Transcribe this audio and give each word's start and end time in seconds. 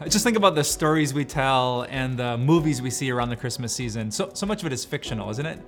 Just 0.08 0.24
think 0.24 0.38
about 0.38 0.54
the 0.54 0.64
stories 0.64 1.12
we 1.12 1.26
tell 1.26 1.82
and 1.90 2.18
the 2.18 2.38
movies 2.38 2.80
we 2.80 2.88
see 2.88 3.10
around 3.10 3.28
the 3.28 3.36
Christmas 3.36 3.74
season. 3.74 4.10
So, 4.10 4.30
so 4.32 4.46
much 4.46 4.62
of 4.62 4.66
it 4.66 4.72
is 4.72 4.82
fictional, 4.82 5.28
isn't 5.28 5.44
it? 5.44 5.58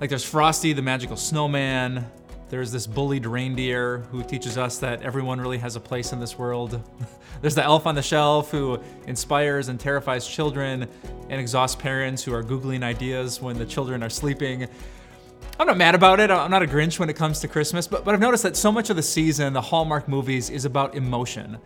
Like 0.00 0.10
there's 0.10 0.24
Frosty 0.24 0.74
the 0.74 0.82
magical 0.82 1.16
snowman. 1.16 2.06
There's 2.50 2.70
this 2.70 2.86
bullied 2.86 3.24
reindeer 3.24 3.98
who 4.10 4.22
teaches 4.22 4.58
us 4.58 4.78
that 4.78 5.00
everyone 5.00 5.40
really 5.40 5.56
has 5.58 5.76
a 5.76 5.80
place 5.80 6.12
in 6.12 6.20
this 6.20 6.38
world. 6.38 6.82
There's 7.42 7.54
the 7.54 7.62
elf 7.62 7.86
on 7.86 7.94
the 7.94 8.02
shelf 8.02 8.50
who 8.50 8.80
inspires 9.06 9.68
and 9.68 9.78
terrifies 9.78 10.26
children 10.26 10.88
and 11.28 11.40
exhausts 11.40 11.76
parents 11.76 12.24
who 12.24 12.32
are 12.32 12.42
Googling 12.42 12.82
ideas 12.82 13.40
when 13.42 13.58
the 13.58 13.66
children 13.66 14.02
are 14.02 14.10
sleeping. 14.10 14.66
I'm 15.60 15.66
not 15.66 15.76
mad 15.76 15.94
about 15.94 16.20
it. 16.20 16.30
I'm 16.30 16.50
not 16.50 16.62
a 16.62 16.66
Grinch 16.66 16.98
when 16.98 17.10
it 17.10 17.16
comes 17.16 17.40
to 17.40 17.48
Christmas, 17.48 17.86
but, 17.86 18.04
but 18.04 18.14
I've 18.14 18.20
noticed 18.20 18.44
that 18.44 18.56
so 18.56 18.72
much 18.72 18.88
of 18.90 18.96
the 18.96 19.02
season, 19.02 19.52
the 19.52 19.60
Hallmark 19.60 20.08
movies, 20.08 20.48
is 20.50 20.64
about 20.64 20.94
emotion. 20.94 21.58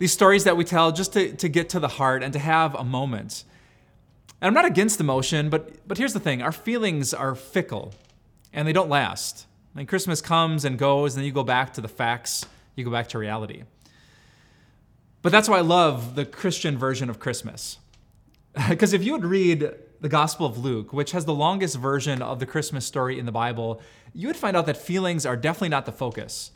These 0.00 0.12
stories 0.14 0.44
that 0.44 0.56
we 0.56 0.64
tell 0.64 0.92
just 0.92 1.12
to, 1.12 1.36
to 1.36 1.46
get 1.46 1.68
to 1.68 1.78
the 1.78 1.86
heart 1.86 2.22
and 2.22 2.32
to 2.32 2.38
have 2.38 2.74
a 2.74 2.82
moment. 2.82 3.44
And 4.40 4.48
I'm 4.48 4.54
not 4.54 4.64
against 4.64 4.98
emotion, 4.98 5.50
but, 5.50 5.86
but 5.86 5.98
here's 5.98 6.14
the 6.14 6.20
thing 6.20 6.40
our 6.40 6.52
feelings 6.52 7.12
are 7.12 7.34
fickle 7.34 7.92
and 8.50 8.66
they 8.66 8.72
don't 8.72 8.88
last. 8.88 9.46
And 9.76 9.86
Christmas 9.86 10.22
comes 10.22 10.64
and 10.64 10.78
goes, 10.78 11.14
and 11.14 11.20
then 11.20 11.26
you 11.26 11.32
go 11.32 11.44
back 11.44 11.74
to 11.74 11.82
the 11.82 11.88
facts, 11.88 12.46
you 12.76 12.84
go 12.84 12.90
back 12.90 13.08
to 13.10 13.18
reality. 13.18 13.64
But 15.20 15.32
that's 15.32 15.50
why 15.50 15.58
I 15.58 15.60
love 15.60 16.14
the 16.14 16.24
Christian 16.24 16.78
version 16.78 17.10
of 17.10 17.20
Christmas. 17.20 17.78
Because 18.70 18.94
if 18.94 19.04
you 19.04 19.12
would 19.12 19.26
read 19.26 19.70
the 20.00 20.08
Gospel 20.08 20.46
of 20.46 20.56
Luke, 20.56 20.94
which 20.94 21.12
has 21.12 21.26
the 21.26 21.34
longest 21.34 21.76
version 21.76 22.22
of 22.22 22.40
the 22.40 22.46
Christmas 22.46 22.86
story 22.86 23.18
in 23.18 23.26
the 23.26 23.32
Bible, 23.32 23.82
you 24.14 24.28
would 24.28 24.36
find 24.36 24.56
out 24.56 24.64
that 24.64 24.78
feelings 24.78 25.26
are 25.26 25.36
definitely 25.36 25.68
not 25.68 25.84
the 25.84 25.92
focus. 25.92 26.52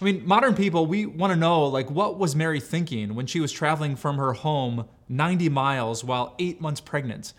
I 0.00 0.04
mean, 0.04 0.26
modern 0.26 0.54
people, 0.54 0.86
we 0.86 1.06
want 1.06 1.32
to 1.32 1.36
know, 1.36 1.64
like, 1.66 1.90
what 1.90 2.18
was 2.18 2.36
Mary 2.36 2.60
thinking 2.60 3.16
when 3.16 3.26
she 3.26 3.40
was 3.40 3.50
traveling 3.50 3.96
from 3.96 4.16
her 4.16 4.32
home 4.32 4.86
90 5.08 5.48
miles 5.48 6.04
while 6.04 6.36
eight 6.38 6.60
months 6.60 6.80
pregnant? 6.80 7.32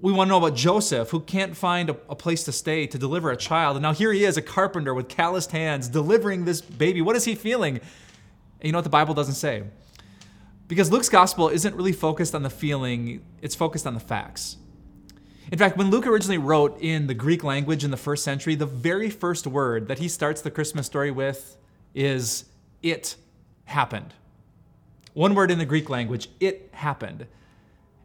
We 0.00 0.12
want 0.12 0.28
to 0.28 0.30
know 0.30 0.38
about 0.38 0.56
Joseph, 0.56 1.10
who 1.10 1.20
can't 1.20 1.56
find 1.56 1.90
a, 1.90 1.96
a 2.08 2.14
place 2.14 2.44
to 2.44 2.52
stay 2.52 2.86
to 2.86 2.98
deliver 2.98 3.30
a 3.30 3.36
child. 3.36 3.76
And 3.76 3.82
now 3.82 3.92
here 3.92 4.12
he 4.12 4.24
is, 4.24 4.36
a 4.36 4.42
carpenter 4.42 4.94
with 4.94 5.08
calloused 5.08 5.50
hands, 5.50 5.88
delivering 5.88 6.44
this 6.44 6.60
baby. 6.60 7.02
What 7.02 7.16
is 7.16 7.24
he 7.24 7.34
feeling? 7.34 7.78
And 7.78 7.82
you 8.62 8.70
know 8.70 8.78
what 8.78 8.84
the 8.84 8.90
Bible 8.90 9.14
doesn't 9.14 9.34
say? 9.34 9.64
Because 10.68 10.92
Luke's 10.92 11.08
gospel 11.08 11.48
isn't 11.48 11.74
really 11.74 11.92
focused 11.92 12.34
on 12.34 12.44
the 12.44 12.50
feeling, 12.50 13.24
it's 13.40 13.56
focused 13.56 13.88
on 13.88 13.94
the 13.94 14.00
facts. 14.00 14.56
In 15.50 15.58
fact, 15.58 15.76
when 15.76 15.90
Luke 15.90 16.06
originally 16.06 16.38
wrote 16.38 16.80
in 16.80 17.08
the 17.08 17.14
Greek 17.14 17.42
language 17.42 17.82
in 17.82 17.90
the 17.90 17.96
first 17.96 18.22
century, 18.22 18.54
the 18.54 18.66
very 18.66 19.10
first 19.10 19.48
word 19.48 19.88
that 19.88 19.98
he 19.98 20.06
starts 20.06 20.40
the 20.40 20.50
Christmas 20.50 20.86
story 20.86 21.10
with 21.10 21.58
is 21.94 22.44
it 22.82 23.16
happened. 23.64 24.14
One 25.14 25.34
word 25.34 25.50
in 25.50 25.58
the 25.58 25.66
Greek 25.66 25.90
language, 25.90 26.28
it 26.40 26.70
happened. 26.72 27.26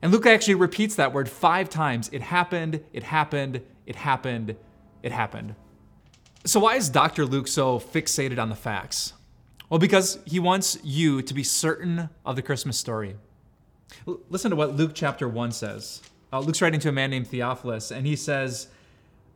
And 0.01 0.11
Luke 0.11 0.25
actually 0.25 0.55
repeats 0.55 0.95
that 0.95 1.13
word 1.13 1.29
five 1.29 1.69
times. 1.69 2.09
It 2.11 2.21
happened, 2.21 2.83
it 2.93 3.03
happened, 3.03 3.61
it 3.85 3.95
happened, 3.95 4.55
it 5.01 5.11
happened. 5.11 5.55
So, 6.45 6.59
why 6.59 6.75
is 6.75 6.89
Dr. 6.89 7.25
Luke 7.25 7.47
so 7.47 7.79
fixated 7.79 8.39
on 8.39 8.49
the 8.49 8.55
facts? 8.55 9.13
Well, 9.69 9.79
because 9.79 10.19
he 10.25 10.39
wants 10.39 10.77
you 10.83 11.21
to 11.21 11.33
be 11.33 11.43
certain 11.43 12.09
of 12.25 12.35
the 12.35 12.41
Christmas 12.41 12.77
story. 12.77 13.15
L- 14.07 14.19
listen 14.29 14.51
to 14.51 14.55
what 14.55 14.75
Luke 14.75 14.91
chapter 14.93 15.27
1 15.27 15.51
says. 15.51 16.01
Uh, 16.31 16.39
Luke's 16.39 16.61
writing 16.61 16.79
to 16.81 16.89
a 16.89 16.93
man 16.93 17.09
named 17.09 17.27
Theophilus, 17.27 17.91
and 17.91 18.05
he 18.05 18.15
says, 18.15 18.67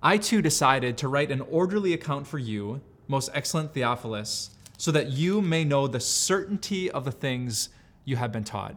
I 0.04 0.18
too 0.18 0.42
decided 0.42 0.98
to 1.00 1.08
write 1.08 1.32
an 1.32 1.42
orderly 1.42 1.94
account 1.94 2.28
for 2.28 2.38
you, 2.38 2.82
most 3.12 3.30
excellent 3.34 3.74
Theophilus, 3.74 4.50
so 4.78 4.92
that 4.92 5.10
you 5.10 5.42
may 5.42 5.64
know 5.64 5.86
the 5.86 6.00
certainty 6.00 6.90
of 6.90 7.06
the 7.06 7.12
things 7.12 7.70
you 8.04 8.16
have 8.16 8.32
been 8.32 8.44
taught. 8.44 8.76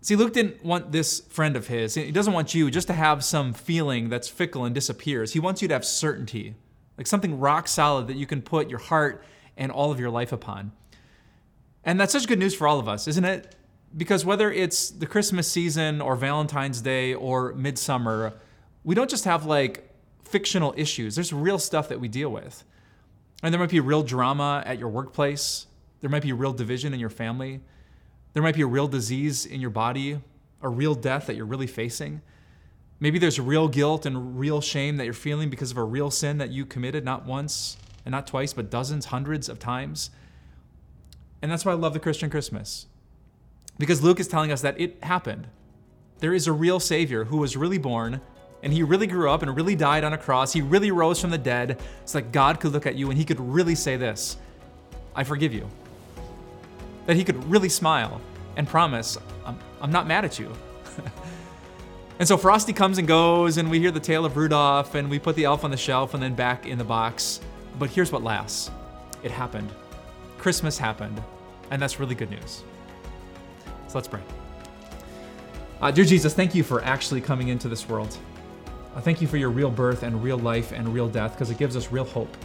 See, 0.00 0.16
Luke 0.16 0.32
didn't 0.32 0.64
want 0.64 0.92
this 0.92 1.20
friend 1.20 1.56
of 1.56 1.66
his, 1.66 1.94
he 1.94 2.12
doesn't 2.12 2.32
want 2.32 2.54
you 2.54 2.70
just 2.70 2.86
to 2.86 2.94
have 2.94 3.24
some 3.24 3.52
feeling 3.52 4.08
that's 4.08 4.28
fickle 4.28 4.64
and 4.64 4.74
disappears. 4.74 5.32
He 5.32 5.40
wants 5.40 5.60
you 5.60 5.68
to 5.68 5.74
have 5.74 5.84
certainty, 5.84 6.54
like 6.96 7.06
something 7.06 7.38
rock 7.38 7.68
solid 7.68 8.06
that 8.06 8.16
you 8.16 8.24
can 8.24 8.40
put 8.40 8.70
your 8.70 8.78
heart 8.78 9.22
and 9.56 9.72
all 9.72 9.90
of 9.90 9.98
your 10.00 10.10
life 10.10 10.32
upon. 10.32 10.72
And 11.84 12.00
that's 12.00 12.12
such 12.12 12.28
good 12.28 12.38
news 12.38 12.54
for 12.54 12.68
all 12.68 12.78
of 12.78 12.88
us, 12.88 13.08
isn't 13.08 13.24
it? 13.24 13.56
Because 13.96 14.24
whether 14.24 14.52
it's 14.52 14.90
the 14.90 15.06
Christmas 15.06 15.50
season 15.50 16.00
or 16.00 16.14
Valentine's 16.14 16.80
Day 16.80 17.14
or 17.14 17.52
midsummer, 17.54 18.34
we 18.84 18.94
don't 18.94 19.10
just 19.10 19.24
have 19.24 19.44
like 19.44 19.90
fictional 20.22 20.74
issues. 20.76 21.16
There's 21.16 21.32
real 21.32 21.58
stuff 21.58 21.88
that 21.88 21.98
we 21.98 22.06
deal 22.06 22.30
with. 22.30 22.64
And 23.42 23.52
there 23.52 23.60
might 23.60 23.70
be 23.70 23.80
real 23.80 24.02
drama 24.02 24.62
at 24.66 24.78
your 24.78 24.88
workplace. 24.88 25.66
There 26.00 26.10
might 26.10 26.22
be 26.22 26.32
real 26.32 26.52
division 26.52 26.92
in 26.92 27.00
your 27.00 27.10
family. 27.10 27.60
There 28.32 28.42
might 28.42 28.54
be 28.54 28.62
a 28.62 28.66
real 28.66 28.88
disease 28.88 29.46
in 29.46 29.60
your 29.60 29.70
body, 29.70 30.20
a 30.62 30.68
real 30.68 30.94
death 30.94 31.26
that 31.26 31.36
you're 31.36 31.46
really 31.46 31.66
facing. 31.66 32.20
Maybe 33.00 33.18
there's 33.18 33.38
real 33.38 33.68
guilt 33.68 34.06
and 34.06 34.38
real 34.38 34.60
shame 34.60 34.96
that 34.96 35.04
you're 35.04 35.14
feeling 35.14 35.50
because 35.50 35.70
of 35.70 35.76
a 35.76 35.84
real 35.84 36.10
sin 36.10 36.38
that 36.38 36.50
you 36.50 36.66
committed 36.66 37.04
not 37.04 37.26
once 37.26 37.76
and 38.04 38.12
not 38.12 38.26
twice, 38.26 38.52
but 38.52 38.70
dozens, 38.70 39.06
hundreds 39.06 39.48
of 39.48 39.58
times. 39.58 40.10
And 41.40 41.50
that's 41.50 41.64
why 41.64 41.72
I 41.72 41.76
love 41.76 41.92
the 41.92 42.00
Christian 42.00 42.28
Christmas. 42.30 42.86
Because 43.78 44.02
Luke 44.02 44.18
is 44.18 44.26
telling 44.26 44.50
us 44.50 44.62
that 44.62 44.80
it 44.80 45.02
happened. 45.04 45.46
There 46.18 46.34
is 46.34 46.48
a 46.48 46.52
real 46.52 46.80
Savior 46.80 47.24
who 47.24 47.36
was 47.36 47.56
really 47.56 47.78
born, 47.78 48.20
and 48.62 48.72
he 48.72 48.82
really 48.82 49.06
grew 49.06 49.30
up 49.30 49.42
and 49.42 49.54
really 49.54 49.76
died 49.76 50.04
on 50.04 50.12
a 50.12 50.18
cross. 50.18 50.52
He 50.52 50.60
really 50.60 50.90
rose 50.90 51.20
from 51.20 51.30
the 51.30 51.38
dead 51.38 51.80
so 52.04 52.18
that 52.18 52.32
God 52.32 52.60
could 52.60 52.72
look 52.72 52.86
at 52.86 52.96
you 52.96 53.10
and 53.10 53.18
he 53.18 53.24
could 53.24 53.40
really 53.40 53.74
say 53.74 53.96
this 53.96 54.36
I 55.14 55.24
forgive 55.24 55.52
you. 55.52 55.68
That 57.06 57.16
he 57.16 57.24
could 57.24 57.42
really 57.50 57.68
smile 57.68 58.20
and 58.56 58.66
promise, 58.66 59.16
I'm, 59.44 59.58
I'm 59.80 59.92
not 59.92 60.06
mad 60.06 60.24
at 60.24 60.38
you. 60.38 60.52
and 62.18 62.28
so 62.28 62.36
Frosty 62.36 62.72
comes 62.72 62.98
and 62.98 63.08
goes, 63.08 63.56
and 63.56 63.70
we 63.70 63.78
hear 63.78 63.90
the 63.90 64.00
tale 64.00 64.24
of 64.24 64.36
Rudolph, 64.36 64.94
and 64.94 65.08
we 65.08 65.18
put 65.18 65.36
the 65.36 65.44
elf 65.44 65.64
on 65.64 65.70
the 65.70 65.76
shelf 65.76 66.14
and 66.14 66.22
then 66.22 66.34
back 66.34 66.66
in 66.66 66.76
the 66.76 66.84
box. 66.84 67.40
But 67.78 67.90
here's 67.90 68.12
what 68.12 68.22
lasts 68.22 68.70
it 69.22 69.30
happened. 69.30 69.70
Christmas 70.36 70.76
happened, 70.76 71.22
and 71.70 71.80
that's 71.80 71.98
really 71.98 72.14
good 72.14 72.30
news. 72.30 72.62
So 73.88 73.94
let's 73.94 74.08
pray. 74.08 74.20
Uh, 75.80 75.90
dear 75.90 76.04
Jesus, 76.04 76.34
thank 76.34 76.54
you 76.54 76.62
for 76.62 76.82
actually 76.84 77.20
coming 77.20 77.48
into 77.48 77.68
this 77.68 77.88
world. 77.88 78.16
Uh, 78.98 79.00
thank 79.00 79.22
you 79.22 79.28
for 79.28 79.36
your 79.36 79.50
real 79.50 79.70
birth 79.70 80.02
and 80.02 80.24
real 80.24 80.38
life 80.38 80.72
and 80.72 80.92
real 80.92 81.08
death 81.08 81.30
because 81.30 81.50
it 81.50 81.56
gives 81.56 81.76
us 81.76 81.92
real 81.92 82.02
hope. 82.02 82.36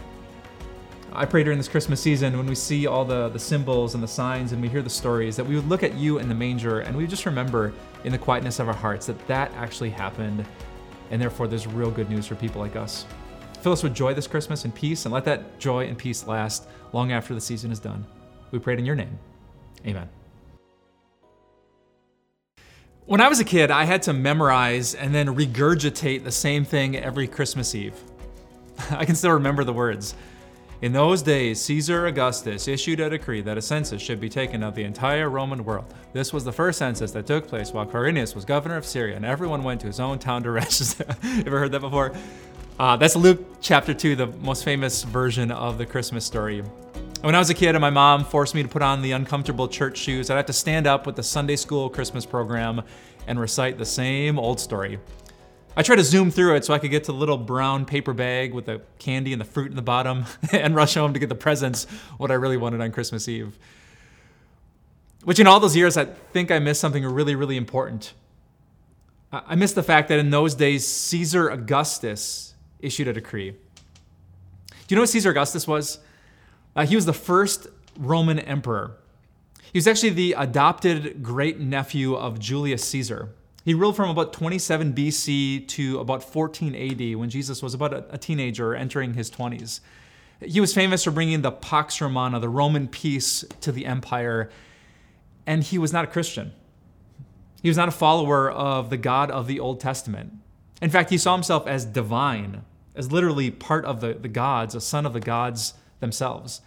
I 1.12 1.24
pray 1.24 1.42
during 1.42 1.58
this 1.58 1.66
Christmas 1.66 2.00
season 2.00 2.36
when 2.36 2.46
we 2.46 2.54
see 2.54 2.86
all 2.86 3.04
the, 3.04 3.28
the 3.30 3.40
symbols 3.40 3.94
and 3.94 4.02
the 4.02 4.06
signs 4.06 4.52
and 4.52 4.62
we 4.62 4.68
hear 4.68 4.80
the 4.80 4.88
stories 4.88 5.34
that 5.34 5.44
we 5.44 5.56
would 5.56 5.68
look 5.68 5.82
at 5.82 5.94
you 5.94 6.18
in 6.18 6.28
the 6.28 6.34
manger 6.34 6.78
and 6.80 6.96
we 6.96 7.08
just 7.08 7.26
remember 7.26 7.72
in 8.04 8.12
the 8.12 8.18
quietness 8.18 8.60
of 8.60 8.68
our 8.68 8.74
hearts 8.74 9.06
that 9.06 9.26
that 9.26 9.50
actually 9.54 9.90
happened 9.90 10.46
and 11.10 11.20
therefore 11.20 11.48
there's 11.48 11.66
real 11.66 11.90
good 11.90 12.08
news 12.08 12.24
for 12.24 12.36
people 12.36 12.60
like 12.60 12.76
us. 12.76 13.04
Fill 13.60 13.72
us 13.72 13.82
with 13.82 13.92
joy 13.92 14.14
this 14.14 14.28
Christmas 14.28 14.64
and 14.64 14.72
peace 14.72 15.06
and 15.06 15.12
let 15.12 15.24
that 15.24 15.58
joy 15.58 15.86
and 15.86 15.98
peace 15.98 16.24
last 16.24 16.68
long 16.92 17.10
after 17.10 17.34
the 17.34 17.40
season 17.40 17.72
is 17.72 17.80
done. 17.80 18.06
We 18.52 18.60
pray 18.60 18.74
it 18.74 18.78
in 18.78 18.86
your 18.86 18.94
name. 18.94 19.18
Amen. 19.84 20.08
When 23.06 23.20
I 23.20 23.28
was 23.28 23.38
a 23.38 23.44
kid, 23.44 23.70
I 23.70 23.84
had 23.84 24.00
to 24.04 24.14
memorize 24.14 24.94
and 24.94 25.14
then 25.14 25.26
regurgitate 25.26 26.24
the 26.24 26.32
same 26.32 26.64
thing 26.64 26.96
every 26.96 27.28
Christmas 27.28 27.74
Eve. 27.74 27.94
I 28.90 29.04
can 29.04 29.14
still 29.14 29.32
remember 29.32 29.62
the 29.62 29.74
words. 29.74 30.14
In 30.80 30.94
those 30.94 31.20
days, 31.20 31.60
Caesar 31.60 32.06
Augustus 32.06 32.66
issued 32.66 33.00
a 33.00 33.10
decree 33.10 33.42
that 33.42 33.58
a 33.58 33.62
census 33.62 34.00
should 34.00 34.20
be 34.20 34.30
taken 34.30 34.62
of 34.62 34.74
the 34.74 34.84
entire 34.84 35.28
Roman 35.28 35.66
world. 35.66 35.92
This 36.14 36.32
was 36.32 36.44
the 36.44 36.52
first 36.52 36.78
census 36.78 37.12
that 37.12 37.26
took 37.26 37.46
place 37.46 37.74
while 37.74 37.84
Quirinius 37.84 38.34
was 38.34 38.46
governor 38.46 38.78
of 38.78 38.86
Syria, 38.86 39.16
and 39.16 39.24
everyone 39.26 39.62
went 39.62 39.82
to 39.82 39.86
his 39.86 40.00
own 40.00 40.18
town 40.18 40.42
to 40.44 40.50
rest. 40.52 41.02
Ever 41.22 41.58
heard 41.58 41.72
that 41.72 41.80
before? 41.80 42.14
Uh, 42.78 42.96
that's 42.96 43.16
Luke 43.16 43.60
chapter 43.60 43.92
2, 43.92 44.16
the 44.16 44.28
most 44.28 44.64
famous 44.64 45.02
version 45.02 45.50
of 45.50 45.76
the 45.76 45.84
Christmas 45.84 46.24
story. 46.24 46.62
When 47.24 47.34
I 47.34 47.38
was 47.38 47.48
a 47.48 47.54
kid 47.54 47.74
and 47.74 47.80
my 47.80 47.88
mom 47.88 48.22
forced 48.22 48.54
me 48.54 48.62
to 48.62 48.68
put 48.68 48.82
on 48.82 49.00
the 49.00 49.12
uncomfortable 49.12 49.66
church 49.66 49.96
shoes, 49.96 50.28
I'd 50.28 50.36
have 50.36 50.44
to 50.44 50.52
stand 50.52 50.86
up 50.86 51.06
with 51.06 51.16
the 51.16 51.22
Sunday 51.22 51.56
school 51.56 51.88
Christmas 51.88 52.26
program 52.26 52.82
and 53.26 53.40
recite 53.40 53.78
the 53.78 53.86
same 53.86 54.38
old 54.38 54.60
story. 54.60 54.98
I 55.74 55.82
tried 55.82 55.96
to 55.96 56.04
zoom 56.04 56.30
through 56.30 56.56
it 56.56 56.66
so 56.66 56.74
I 56.74 56.78
could 56.78 56.90
get 56.90 57.04
to 57.04 57.12
the 57.12 57.16
little 57.16 57.38
brown 57.38 57.86
paper 57.86 58.12
bag 58.12 58.52
with 58.52 58.66
the 58.66 58.82
candy 58.98 59.32
and 59.32 59.40
the 59.40 59.46
fruit 59.46 59.70
in 59.70 59.74
the 59.74 59.80
bottom 59.80 60.26
and 60.52 60.74
rush 60.74 60.96
home 60.96 61.14
to 61.14 61.18
get 61.18 61.30
the 61.30 61.34
presents, 61.34 61.86
what 62.18 62.30
I 62.30 62.34
really 62.34 62.58
wanted 62.58 62.82
on 62.82 62.92
Christmas 62.92 63.26
Eve. 63.26 63.58
Which 65.22 65.40
in 65.40 65.46
all 65.46 65.60
those 65.60 65.74
years, 65.74 65.96
I 65.96 66.04
think 66.04 66.50
I 66.50 66.58
missed 66.58 66.82
something 66.82 67.06
really, 67.06 67.36
really 67.36 67.56
important. 67.56 68.12
I 69.32 69.54
missed 69.54 69.76
the 69.76 69.82
fact 69.82 70.10
that 70.10 70.18
in 70.18 70.28
those 70.28 70.54
days, 70.54 70.86
Caesar 70.86 71.48
Augustus 71.48 72.52
issued 72.80 73.08
a 73.08 73.14
decree. 73.14 73.52
Do 73.52 73.56
you 74.90 74.96
know 74.96 75.02
what 75.02 75.08
Caesar 75.08 75.30
Augustus 75.30 75.66
was? 75.66 76.00
Uh, 76.76 76.86
he 76.86 76.96
was 76.96 77.06
the 77.06 77.12
first 77.12 77.68
Roman 77.98 78.38
emperor. 78.38 78.96
He 79.72 79.78
was 79.78 79.86
actually 79.86 80.10
the 80.10 80.34
adopted 80.34 81.22
great 81.22 81.58
nephew 81.58 82.14
of 82.14 82.38
Julius 82.38 82.84
Caesar. 82.84 83.30
He 83.64 83.74
ruled 83.74 83.96
from 83.96 84.10
about 84.10 84.32
27 84.32 84.92
BC 84.92 85.66
to 85.68 85.98
about 85.98 86.22
14 86.22 86.74
AD 86.74 87.16
when 87.16 87.30
Jesus 87.30 87.62
was 87.62 87.74
about 87.74 87.92
a, 87.92 88.04
a 88.10 88.18
teenager 88.18 88.74
entering 88.74 89.14
his 89.14 89.30
20s. 89.30 89.80
He 90.40 90.60
was 90.60 90.74
famous 90.74 91.04
for 91.04 91.10
bringing 91.10 91.42
the 91.42 91.50
Pax 91.50 92.00
Romana, 92.00 92.40
the 92.40 92.48
Roman 92.48 92.88
peace, 92.88 93.44
to 93.62 93.72
the 93.72 93.86
empire, 93.86 94.50
and 95.46 95.62
he 95.62 95.78
was 95.78 95.92
not 95.92 96.04
a 96.04 96.08
Christian. 96.08 96.52
He 97.62 97.68
was 97.68 97.76
not 97.76 97.88
a 97.88 97.92
follower 97.92 98.50
of 98.50 98.90
the 98.90 98.98
God 98.98 99.30
of 99.30 99.46
the 99.46 99.58
Old 99.60 99.80
Testament. 99.80 100.34
In 100.82 100.90
fact, 100.90 101.08
he 101.08 101.16
saw 101.16 101.34
himself 101.34 101.66
as 101.66 101.86
divine, 101.86 102.62
as 102.94 103.10
literally 103.10 103.50
part 103.50 103.86
of 103.86 104.00
the, 104.02 104.12
the 104.12 104.28
gods, 104.28 104.74
a 104.74 104.80
son 104.80 105.06
of 105.06 105.14
the 105.14 105.20
gods 105.20 105.72
themselves. 106.04 106.60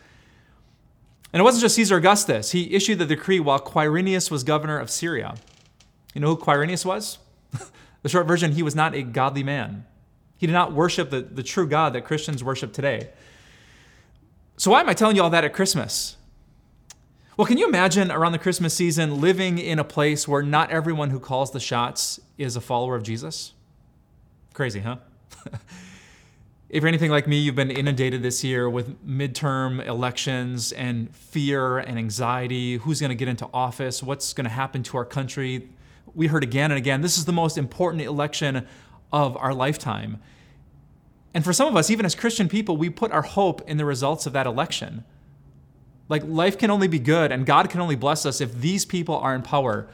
And 1.31 1.39
it 1.39 1.44
wasn't 1.44 1.62
just 1.62 1.75
Caesar 1.75 1.98
Augustus. 1.98 2.51
He 2.51 2.74
issued 2.74 3.00
the 3.00 3.06
decree 3.06 3.39
while 3.39 3.60
Quirinius 3.60 4.31
was 4.31 4.44
governor 4.44 4.80
of 4.80 4.89
Syria. 4.89 5.36
You 6.13 6.22
know 6.22 6.36
who 6.36 6.38
Quirinius 6.38 6.84
was? 6.84 7.19
the 8.01 8.10
short 8.10 8.28
version, 8.28 8.54
he 8.54 8.63
was 8.63 8.75
not 8.75 8.95
a 8.95 9.04
godly 9.04 9.44
man. 9.44 9.86
He 10.38 10.48
did 10.48 10.54
not 10.54 10.74
worship 10.74 11.10
the, 11.10 11.22
the 11.22 11.44
true 11.44 11.68
God 11.68 11.94
that 11.94 12.06
Christians 12.06 12.44
worship 12.44 12.74
today. 12.74 13.10
So, 14.57 14.72
why 14.72 14.81
am 14.81 14.89
I 14.89 14.94
telling 14.94 15.16
you 15.16 15.24
all 15.24 15.30
that 15.30 15.44
at 15.44 15.54
Christmas? 15.54 16.16
Well, 17.36 17.45
can 17.45 17.60
you 17.60 17.68
imagine 17.68 18.12
around 18.12 18.31
the 18.31 18.40
Christmas 18.40 18.74
season 18.74 19.22
living 19.22 19.60
in 19.60 19.78
a 19.78 19.83
place 19.83 20.28
where 20.28 20.42
not 20.42 20.72
everyone 20.72 21.12
who 21.12 21.19
calls 21.19 21.51
the 21.51 21.60
shots 21.60 22.19
is 22.40 22.56
a 22.56 22.62
follower 22.62 22.95
of 22.95 23.04
Jesus? 23.04 23.54
Crazy, 24.54 24.80
huh? 24.80 24.98
if 26.69 26.81
you're 26.81 26.90
anything 26.90 27.12
like 27.12 27.28
me, 27.28 27.38
you've 27.38 27.56
been 27.56 27.72
inundated 27.72 28.22
this 28.22 28.44
year 28.44 28.69
with 28.69 29.06
midterm 29.08 29.86
elections 29.86 30.74
and 30.74 31.16
fear 31.16 31.78
and 31.78 31.98
anxiety. 31.98 32.75
Who's 32.75 33.00
going 33.00 33.10
to 33.10 33.16
get 33.16 33.30
into 33.30 33.48
office? 33.54 34.04
What's 34.04 34.34
going 34.34 34.46
to 34.46 34.52
happen 34.52 34.84
to 34.84 34.98
our 34.98 35.06
country? 35.06 35.69
We 36.14 36.28
heard 36.28 36.44
again 36.44 36.72
and 36.72 36.78
again 36.78 37.02
this 37.02 37.18
is 37.18 37.24
the 37.24 37.31
most 37.31 37.58
important 37.58 38.04
election 38.04 38.68
of 39.14 39.38
our 39.38 39.54
lifetime. 39.54 40.22
And 41.34 41.46
for 41.46 41.54
some 41.54 41.69
of 41.69 41.75
us, 41.78 41.90
even 41.90 42.06
as 42.06 42.16
Christian 42.16 42.50
people, 42.50 42.75
we 42.75 42.90
put 42.90 43.12
our 43.14 43.22
hope 43.22 43.62
in 43.69 43.78
the 43.78 43.86
results 43.86 44.25
of 44.25 44.34
that 44.34 44.46
election. 44.46 45.06
Like 46.10 46.24
life 46.25 46.58
can 46.58 46.69
only 46.69 46.90
be 46.90 47.00
good 47.00 47.31
and 47.31 47.46
God 47.46 47.69
can 47.69 47.80
only 47.80 47.96
bless 47.96 48.25
us 48.25 48.42
if 48.42 48.54
these 48.60 48.86
people 48.86 49.16
are 49.16 49.34
in 49.34 49.42
power. 49.42 49.88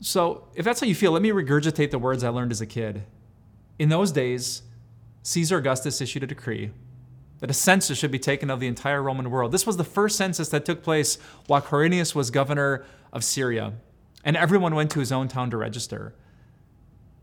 So, 0.00 0.48
if 0.54 0.64
that's 0.64 0.80
how 0.80 0.86
you 0.86 0.94
feel, 0.94 1.12
let 1.12 1.22
me 1.22 1.30
regurgitate 1.30 1.90
the 1.90 1.98
words 1.98 2.22
I 2.22 2.28
learned 2.28 2.52
as 2.52 2.60
a 2.60 2.66
kid. 2.66 3.04
In 3.78 3.88
those 3.88 4.12
days, 4.12 4.62
Caesar 5.26 5.56
Augustus 5.56 6.00
issued 6.00 6.22
a 6.22 6.26
decree 6.28 6.70
that 7.40 7.50
a 7.50 7.52
census 7.52 7.98
should 7.98 8.12
be 8.12 8.18
taken 8.18 8.48
of 8.48 8.60
the 8.60 8.68
entire 8.68 9.02
Roman 9.02 9.28
world. 9.28 9.50
This 9.50 9.66
was 9.66 9.76
the 9.76 9.82
first 9.82 10.16
census 10.16 10.50
that 10.50 10.64
took 10.64 10.84
place 10.84 11.18
while 11.48 11.60
Quirinius 11.60 12.14
was 12.14 12.30
governor 12.30 12.84
of 13.12 13.24
Syria, 13.24 13.72
and 14.24 14.36
everyone 14.36 14.76
went 14.76 14.88
to 14.92 15.00
his 15.00 15.10
own 15.10 15.26
town 15.26 15.50
to 15.50 15.56
register. 15.56 16.14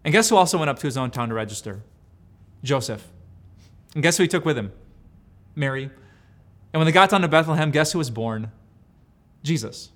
And 0.03 0.11
guess 0.11 0.27
who 0.27 0.35
also 0.35 0.57
went 0.57 0.69
up 0.69 0.79
to 0.79 0.87
his 0.87 0.97
own 0.97 1.11
town 1.11 1.29
to 1.29 1.33
register? 1.33 1.81
Joseph. 2.61 3.07
And 3.93 4.03
guess 4.03 4.17
who 4.17 4.23
he 4.23 4.27
took 4.27 4.43
with 4.43 4.57
him? 4.57 4.73
Mary, 5.55 5.83
and 5.83 6.79
when 6.81 6.85
they 6.85 6.91
got 6.91 7.09
down 7.09 7.21
to 7.21 7.29
Bethlehem, 7.29 7.71
guess 7.71 7.93
who 7.93 7.99
was 7.99 8.09
born? 8.09 8.51
Jesus. 9.43 9.91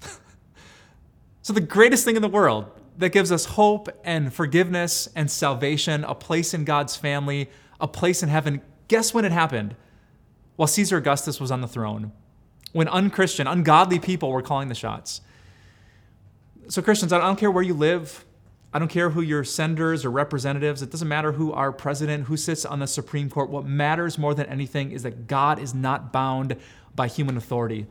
so, 1.42 1.52
the 1.52 1.60
greatest 1.60 2.04
thing 2.04 2.16
in 2.16 2.22
the 2.22 2.28
world 2.28 2.72
that 2.98 3.10
gives 3.10 3.32
us 3.32 3.44
hope 3.44 3.88
and 4.04 4.32
forgiveness 4.32 5.08
and 5.14 5.30
salvation, 5.30 6.04
a 6.04 6.14
place 6.14 6.54
in 6.54 6.64
God's 6.64 6.96
family, 6.96 7.50
a 7.80 7.88
place 7.88 8.22
in 8.22 8.28
heaven, 8.28 8.60
guess 8.88 9.14
when 9.14 9.24
it 9.24 9.32
happened? 9.32 9.74
While 10.56 10.68
Caesar 10.68 10.98
Augustus 10.98 11.40
was 11.40 11.50
on 11.50 11.60
the 11.60 11.68
throne, 11.68 12.12
when 12.72 12.88
unchristian, 12.88 13.46
ungodly 13.46 13.98
people 13.98 14.30
were 14.30 14.42
calling 14.42 14.68
the 14.68 14.74
shots. 14.74 15.20
So, 16.68 16.82
Christians, 16.82 17.12
I 17.12 17.18
don't 17.18 17.38
care 17.38 17.50
where 17.50 17.62
you 17.62 17.74
live, 17.74 18.24
I 18.72 18.78
don't 18.78 18.88
care 18.88 19.10
who 19.10 19.20
your 19.20 19.44
senators 19.44 20.04
or 20.04 20.10
representatives, 20.10 20.80
it 20.82 20.90
doesn't 20.90 21.08
matter 21.08 21.32
who 21.32 21.52
our 21.52 21.72
president, 21.72 22.24
who 22.26 22.36
sits 22.36 22.64
on 22.64 22.78
the 22.78 22.86
Supreme 22.86 23.28
Court. 23.28 23.50
What 23.50 23.66
matters 23.66 24.18
more 24.18 24.34
than 24.34 24.46
anything 24.46 24.92
is 24.92 25.02
that 25.02 25.26
God 25.26 25.58
is 25.58 25.74
not 25.74 26.12
bound 26.12 26.56
by 26.94 27.08
human 27.08 27.36
authority, 27.36 27.86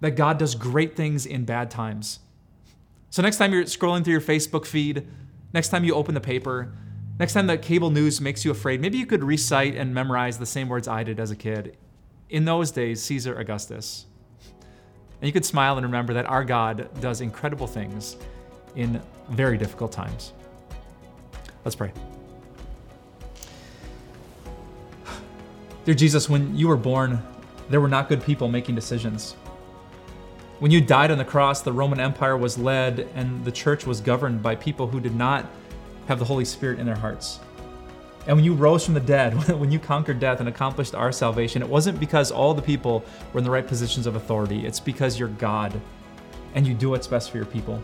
that 0.00 0.12
God 0.12 0.38
does 0.38 0.54
great 0.54 0.96
things 0.96 1.26
in 1.26 1.44
bad 1.44 1.70
times. 1.70 2.20
So, 3.12 3.20
next 3.20 3.36
time 3.36 3.52
you're 3.52 3.64
scrolling 3.64 4.04
through 4.04 4.12
your 4.12 4.22
Facebook 4.22 4.64
feed, 4.64 5.06
next 5.52 5.68
time 5.68 5.84
you 5.84 5.94
open 5.94 6.14
the 6.14 6.20
paper, 6.20 6.72
next 7.18 7.34
time 7.34 7.46
the 7.46 7.58
cable 7.58 7.90
news 7.90 8.22
makes 8.22 8.42
you 8.42 8.50
afraid, 8.50 8.80
maybe 8.80 8.96
you 8.96 9.04
could 9.04 9.22
recite 9.22 9.76
and 9.76 9.92
memorize 9.92 10.38
the 10.38 10.46
same 10.46 10.66
words 10.66 10.88
I 10.88 11.02
did 11.02 11.20
as 11.20 11.30
a 11.30 11.36
kid. 11.36 11.76
In 12.30 12.46
those 12.46 12.70
days, 12.70 13.02
Caesar 13.02 13.38
Augustus. 13.38 14.06
And 15.20 15.26
you 15.26 15.32
could 15.34 15.44
smile 15.44 15.76
and 15.76 15.84
remember 15.84 16.14
that 16.14 16.24
our 16.24 16.42
God 16.42 16.88
does 17.02 17.20
incredible 17.20 17.66
things 17.66 18.16
in 18.76 18.98
very 19.28 19.58
difficult 19.58 19.92
times. 19.92 20.32
Let's 21.66 21.76
pray. 21.76 21.92
Dear 25.84 25.94
Jesus, 25.94 26.30
when 26.30 26.56
you 26.56 26.66
were 26.66 26.78
born, 26.78 27.22
there 27.68 27.82
were 27.82 27.88
not 27.88 28.08
good 28.08 28.24
people 28.24 28.48
making 28.48 28.74
decisions. 28.74 29.36
When 30.62 30.70
you 30.70 30.80
died 30.80 31.10
on 31.10 31.18
the 31.18 31.24
cross, 31.24 31.60
the 31.60 31.72
Roman 31.72 31.98
Empire 31.98 32.36
was 32.36 32.56
led 32.56 33.08
and 33.16 33.44
the 33.44 33.50
church 33.50 33.84
was 33.84 34.00
governed 34.00 34.44
by 34.44 34.54
people 34.54 34.86
who 34.86 35.00
did 35.00 35.16
not 35.16 35.50
have 36.06 36.20
the 36.20 36.24
Holy 36.24 36.44
Spirit 36.44 36.78
in 36.78 36.86
their 36.86 36.94
hearts. 36.94 37.40
And 38.28 38.36
when 38.36 38.44
you 38.44 38.54
rose 38.54 38.84
from 38.84 38.94
the 38.94 39.00
dead, 39.00 39.34
when 39.58 39.72
you 39.72 39.80
conquered 39.80 40.20
death 40.20 40.38
and 40.38 40.48
accomplished 40.48 40.94
our 40.94 41.10
salvation, 41.10 41.62
it 41.62 41.68
wasn't 41.68 41.98
because 41.98 42.30
all 42.30 42.54
the 42.54 42.62
people 42.62 43.04
were 43.32 43.38
in 43.38 43.44
the 43.44 43.50
right 43.50 43.66
positions 43.66 44.06
of 44.06 44.14
authority. 44.14 44.64
It's 44.64 44.78
because 44.78 45.18
you're 45.18 45.30
God 45.30 45.80
and 46.54 46.64
you 46.64 46.74
do 46.74 46.90
what's 46.90 47.08
best 47.08 47.32
for 47.32 47.38
your 47.38 47.46
people. 47.46 47.82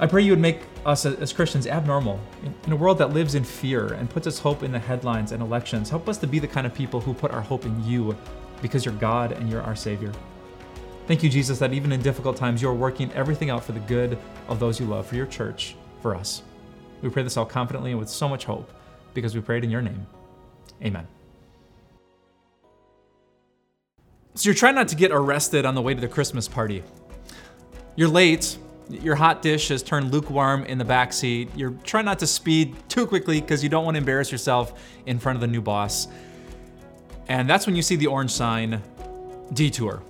I 0.00 0.08
pray 0.08 0.22
you 0.22 0.32
would 0.32 0.40
make 0.40 0.62
us 0.84 1.06
as 1.06 1.32
Christians 1.32 1.68
abnormal 1.68 2.18
in 2.66 2.72
a 2.72 2.76
world 2.76 2.98
that 2.98 3.12
lives 3.12 3.36
in 3.36 3.44
fear 3.44 3.92
and 3.92 4.10
puts 4.10 4.26
its 4.26 4.40
hope 4.40 4.64
in 4.64 4.72
the 4.72 4.80
headlines 4.80 5.30
and 5.30 5.44
elections. 5.44 5.90
Help 5.90 6.08
us 6.08 6.18
to 6.18 6.26
be 6.26 6.40
the 6.40 6.48
kind 6.48 6.66
of 6.66 6.74
people 6.74 7.00
who 7.00 7.14
put 7.14 7.30
our 7.30 7.40
hope 7.40 7.66
in 7.66 7.84
you 7.84 8.16
because 8.60 8.84
you're 8.84 8.94
God 8.94 9.30
and 9.30 9.48
you're 9.48 9.62
our 9.62 9.76
Savior. 9.76 10.10
Thank 11.06 11.22
you, 11.22 11.30
Jesus, 11.30 11.58
that 11.58 11.72
even 11.72 11.92
in 11.92 12.02
difficult 12.02 12.36
times, 12.36 12.62
you're 12.62 12.74
working 12.74 13.12
everything 13.12 13.50
out 13.50 13.64
for 13.64 13.72
the 13.72 13.80
good 13.80 14.16
of 14.48 14.60
those 14.60 14.78
you 14.78 14.86
love, 14.86 15.06
for 15.06 15.16
your 15.16 15.26
church, 15.26 15.74
for 16.02 16.14
us. 16.14 16.42
We 17.02 17.08
pray 17.08 17.22
this 17.22 17.36
all 17.36 17.46
confidently 17.46 17.90
and 17.90 17.98
with 17.98 18.08
so 18.08 18.28
much 18.28 18.44
hope 18.44 18.70
because 19.14 19.34
we 19.34 19.40
prayed 19.40 19.64
in 19.64 19.70
your 19.70 19.82
name. 19.82 20.06
Amen. 20.82 21.06
So 24.34 24.48
you're 24.48 24.54
trying 24.54 24.76
not 24.76 24.88
to 24.88 24.96
get 24.96 25.10
arrested 25.10 25.66
on 25.66 25.74
the 25.74 25.82
way 25.82 25.94
to 25.94 26.00
the 26.00 26.08
Christmas 26.08 26.46
party. 26.46 26.84
You're 27.96 28.08
late, 28.08 28.56
your 28.88 29.14
hot 29.14 29.42
dish 29.42 29.68
has 29.68 29.82
turned 29.82 30.12
lukewarm 30.12 30.64
in 30.64 30.78
the 30.78 30.84
back 30.84 31.12
seat. 31.12 31.50
You're 31.56 31.74
trying 31.84 32.04
not 32.04 32.18
to 32.20 32.26
speed 32.26 32.76
too 32.88 33.06
quickly 33.06 33.40
because 33.40 33.62
you 33.62 33.68
don't 33.68 33.84
want 33.84 33.96
to 33.96 33.98
embarrass 33.98 34.30
yourself 34.32 34.80
in 35.06 35.18
front 35.18 35.36
of 35.36 35.40
the 35.40 35.46
new 35.46 35.60
boss. 35.60 36.08
And 37.28 37.48
that's 37.48 37.66
when 37.66 37.76
you 37.76 37.82
see 37.82 37.96
the 37.96 38.06
orange 38.06 38.30
sign, 38.30 38.82
detour. 39.52 40.02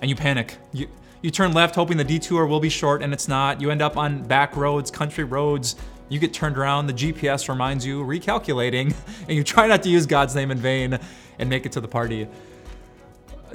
And 0.00 0.08
you 0.08 0.16
panic. 0.16 0.56
You, 0.72 0.88
you 1.22 1.30
turn 1.30 1.52
left 1.52 1.74
hoping 1.74 1.96
the 1.96 2.04
detour 2.04 2.46
will 2.46 2.60
be 2.60 2.68
short 2.68 3.02
and 3.02 3.12
it's 3.12 3.28
not. 3.28 3.60
You 3.60 3.70
end 3.70 3.82
up 3.82 3.96
on 3.96 4.22
back 4.22 4.56
roads, 4.56 4.90
country 4.90 5.24
roads. 5.24 5.76
You 6.08 6.18
get 6.18 6.32
turned 6.32 6.56
around, 6.56 6.86
the 6.86 6.94
GPS 6.94 7.48
reminds 7.48 7.84
you, 7.84 8.02
recalculating, 8.02 8.94
and 9.28 9.36
you 9.36 9.44
try 9.44 9.66
not 9.66 9.82
to 9.82 9.90
use 9.90 10.06
God's 10.06 10.34
name 10.34 10.50
in 10.50 10.58
vain 10.58 10.98
and 11.38 11.50
make 11.50 11.66
it 11.66 11.72
to 11.72 11.80
the 11.80 11.88
party. 11.88 12.26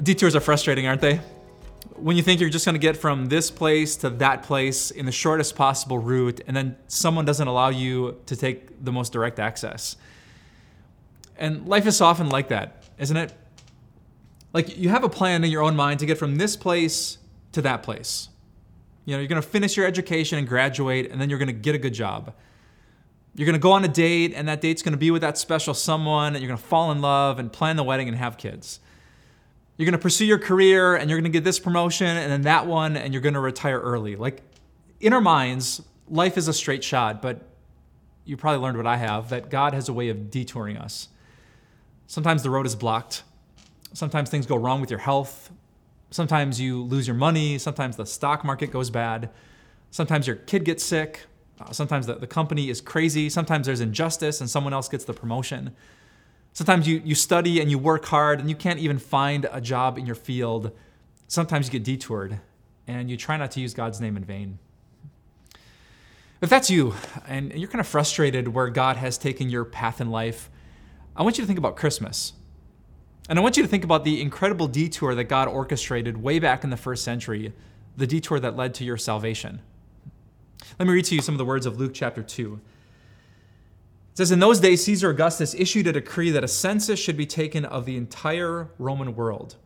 Detours 0.02 0.36
are 0.36 0.40
frustrating, 0.40 0.86
aren't 0.86 1.00
they? 1.00 1.20
when 1.96 2.16
you 2.16 2.22
think 2.22 2.40
you're 2.40 2.50
just 2.50 2.64
to 2.64 2.78
get 2.78 2.96
from 2.96 3.26
this 3.26 3.50
place 3.50 3.96
to 3.96 4.10
that 4.10 4.42
place 4.42 4.90
in 4.90 5.06
the 5.06 5.12
shortest 5.12 5.54
possible 5.54 5.98
route, 5.98 6.40
and 6.46 6.56
then 6.56 6.76
someone 6.88 7.24
doesn't 7.24 7.46
allow 7.46 7.68
you 7.68 8.20
to 8.26 8.36
take 8.36 8.84
the 8.84 8.92
most 8.92 9.12
direct 9.12 9.38
access. 9.38 9.96
And 11.36 11.66
life 11.66 11.86
is 11.86 12.00
often 12.00 12.28
like 12.28 12.48
that, 12.48 12.84
isn't 12.98 13.16
it? 13.16 13.32
Like 14.54 14.78
you 14.78 14.88
have 14.88 15.04
a 15.04 15.10
plan 15.10 15.44
in 15.44 15.50
your 15.50 15.62
own 15.62 15.76
mind 15.76 16.00
to 16.00 16.06
get 16.06 16.16
from 16.16 16.36
this 16.36 16.56
place 16.56 17.18
to 17.52 17.60
that 17.62 17.82
place. 17.82 18.30
You 19.04 19.14
know, 19.14 19.18
you're 19.18 19.28
to 19.42 19.46
finish 19.46 19.76
your 19.76 19.84
education 19.84 20.38
and 20.38 20.48
graduate, 20.48 21.10
and 21.10 21.20
then 21.20 21.28
you're 21.28 21.38
to 21.48 21.52
get 21.52 21.74
a 21.74 21.78
good 21.78 21.92
job. 21.92 22.32
You're 23.34 23.46
to 23.52 23.58
go 23.58 23.72
on 23.72 23.84
a 23.84 23.88
date, 23.88 24.32
and 24.34 24.48
that 24.48 24.62
date's 24.62 24.80
to 24.94 24.96
be 24.96 25.10
with 25.10 25.20
that 25.20 25.36
special 25.36 25.74
someone, 25.74 26.34
and 26.34 26.42
you're 26.42 26.56
to 26.56 26.62
fall 26.62 26.90
in 26.90 27.02
love 27.02 27.38
and 27.38 27.52
plan 27.52 27.76
the 27.76 27.84
wedding 27.84 28.08
and 28.08 28.16
have 28.16 28.38
kids. 28.38 28.80
You're 29.76 29.86
to 29.92 29.98
pursue 29.98 30.24
your 30.24 30.38
career 30.38 30.94
and 30.94 31.10
you're 31.10 31.20
to 31.20 31.28
get 31.28 31.42
this 31.42 31.58
promotion 31.58 32.06
and 32.06 32.30
then 32.30 32.42
that 32.42 32.66
one 32.66 32.96
and 32.96 33.12
you're 33.12 33.20
to 33.34 33.40
retire 33.40 33.80
early. 33.80 34.14
Like 34.14 34.42
in 35.00 35.12
our 35.12 35.20
minds, 35.20 35.82
life 36.08 36.38
is 36.38 36.46
a 36.46 36.52
straight 36.52 36.84
shot, 36.84 37.20
but 37.20 37.40
you 38.24 38.36
probably 38.36 38.60
learned 38.60 38.76
what 38.76 38.86
I 38.86 38.96
have 38.98 39.30
that 39.30 39.50
God 39.50 39.74
has 39.74 39.88
a 39.88 39.92
way 39.92 40.08
of 40.10 40.30
detouring 40.30 40.76
us. 40.76 41.08
Sometimes 42.06 42.42
the 42.42 42.50
road 42.50 42.66
is 42.66 42.76
blocked. 42.76 43.24
Sometimes 43.94 44.28
things 44.28 44.44
go 44.44 44.56
wrong 44.56 44.80
with 44.80 44.90
your 44.90 44.98
health. 44.98 45.52
Sometimes 46.10 46.60
you 46.60 46.82
lose 46.82 47.06
your 47.06 47.16
money. 47.16 47.58
Sometimes 47.58 47.96
the 47.96 48.04
stock 48.04 48.44
market 48.44 48.70
goes 48.70 48.90
bad. 48.90 49.30
Sometimes 49.90 50.26
your 50.26 50.36
kid 50.36 50.64
gets 50.64 50.84
sick. 50.84 51.20
Uh, 51.60 51.70
sometimes 51.70 52.06
the, 52.06 52.16
the 52.16 52.26
company 52.26 52.68
is 52.68 52.80
crazy. 52.80 53.30
Sometimes 53.30 53.66
there's 53.66 53.80
injustice 53.80 54.40
and 54.40 54.50
someone 54.50 54.72
else 54.72 54.88
gets 54.88 55.04
the 55.04 55.14
promotion. 55.14 55.74
Sometimes 56.52 56.88
you, 56.88 57.02
you 57.04 57.14
study 57.14 57.60
and 57.60 57.70
you 57.70 57.78
work 57.78 58.04
hard 58.06 58.40
and 58.40 58.50
you 58.50 58.56
can't 58.56 58.80
even 58.80 58.98
find 58.98 59.46
a 59.52 59.60
job 59.60 59.96
in 59.96 60.06
your 60.06 60.16
field. 60.16 60.72
Sometimes 61.28 61.66
you 61.66 61.72
get 61.72 61.84
detoured 61.84 62.40
and 62.88 63.08
you 63.08 63.16
try 63.16 63.36
not 63.36 63.52
to 63.52 63.60
use 63.60 63.74
God's 63.74 64.00
name 64.00 64.16
in 64.16 64.24
vain. 64.24 64.58
If 66.40 66.50
that's 66.50 66.68
you 66.68 66.94
and 67.28 67.52
you're 67.52 67.68
kind 67.68 67.80
of 67.80 67.86
frustrated 67.86 68.48
where 68.48 68.68
God 68.70 68.96
has 68.96 69.16
taken 69.16 69.48
your 69.50 69.64
path 69.64 70.00
in 70.00 70.10
life, 70.10 70.50
I 71.16 71.22
want 71.22 71.38
you 71.38 71.42
to 71.42 71.46
think 71.46 71.58
about 71.60 71.76
Christmas. 71.76 72.32
And 73.28 73.38
I 73.38 73.42
want 73.42 73.56
you 73.56 73.62
to 73.62 73.68
think 73.68 73.84
about 73.84 74.04
the 74.04 74.20
incredible 74.20 74.66
detour 74.66 75.14
that 75.14 75.24
God 75.24 75.48
orchestrated 75.48 76.22
way 76.22 76.38
back 76.38 76.62
in 76.62 76.70
the 76.70 76.76
first 76.76 77.04
century, 77.04 77.52
the 77.96 78.06
detour 78.06 78.38
that 78.40 78.56
led 78.56 78.74
to 78.74 78.84
your 78.84 78.98
salvation. 78.98 79.60
Let 80.78 80.86
me 80.86 80.94
read 80.94 81.06
to 81.06 81.14
you 81.14 81.22
some 81.22 81.34
of 81.34 81.38
the 81.38 81.44
words 81.44 81.66
of 81.66 81.78
Luke 81.78 81.92
chapter 81.94 82.22
2. 82.22 82.60
It 84.14 84.18
says, 84.18 84.30
In 84.30 84.40
those 84.40 84.60
days, 84.60 84.84
Caesar 84.84 85.10
Augustus 85.10 85.54
issued 85.54 85.86
a 85.86 85.92
decree 85.92 86.30
that 86.30 86.44
a 86.44 86.48
census 86.48 87.00
should 87.00 87.16
be 87.16 87.26
taken 87.26 87.64
of 87.64 87.86
the 87.86 87.96
entire 87.96 88.68
Roman 88.78 89.16
world. 89.16 89.56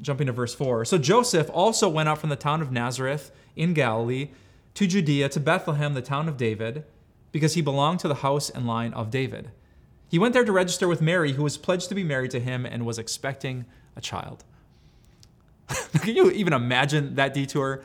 Jumping 0.00 0.26
to 0.26 0.32
verse 0.32 0.54
4. 0.54 0.84
So 0.84 0.98
Joseph 0.98 1.50
also 1.52 1.88
went 1.88 2.08
out 2.08 2.18
from 2.18 2.30
the 2.30 2.36
town 2.36 2.62
of 2.62 2.72
Nazareth 2.72 3.32
in 3.56 3.74
Galilee 3.74 4.30
to 4.74 4.86
Judea 4.86 5.28
to 5.30 5.40
Bethlehem, 5.40 5.94
the 5.94 6.02
town 6.02 6.28
of 6.28 6.36
David, 6.36 6.84
because 7.32 7.54
he 7.54 7.62
belonged 7.62 8.00
to 8.00 8.08
the 8.08 8.16
house 8.16 8.50
and 8.50 8.66
line 8.66 8.92
of 8.94 9.10
David. 9.10 9.50
He 10.10 10.18
went 10.18 10.34
there 10.34 10.44
to 10.44 10.50
register 10.50 10.88
with 10.88 11.00
Mary, 11.00 11.34
who 11.34 11.44
was 11.44 11.56
pledged 11.56 11.88
to 11.88 11.94
be 11.94 12.02
married 12.02 12.32
to 12.32 12.40
him 12.40 12.66
and 12.66 12.84
was 12.84 12.98
expecting 12.98 13.64
a 13.94 14.00
child. 14.00 14.44
Can 16.00 16.16
you 16.16 16.32
even 16.32 16.52
imagine 16.52 17.14
that 17.14 17.32
detour? 17.32 17.82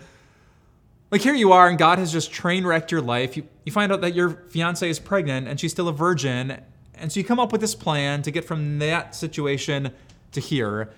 Like 1.11 1.21
here 1.21 1.35
you 1.35 1.51
are, 1.51 1.69
and 1.69 1.77
God 1.77 1.99
has 1.99 2.11
just 2.11 2.31
train 2.31 2.65
wrecked 2.65 2.91
your 2.91 3.01
life. 3.01 3.37
You, 3.37 3.47
you 3.63 3.71
find 3.71 3.91
out 3.91 4.01
that 4.01 4.15
your 4.15 4.31
fiance 4.49 4.89
is 4.89 4.97
pregnant 4.97 5.47
and 5.47 5.59
she's 5.59 5.71
still 5.71 5.87
a 5.87 5.93
virgin. 5.93 6.59
And 6.95 7.11
so 7.11 7.19
you 7.19 7.23
come 7.23 7.39
up 7.39 7.51
with 7.51 7.61
this 7.61 7.75
plan 7.75 8.23
to 8.23 8.31
get 8.31 8.43
from 8.43 8.79
that 8.79 9.13
situation 9.13 9.91
to 10.31 10.41
here. 10.41 10.89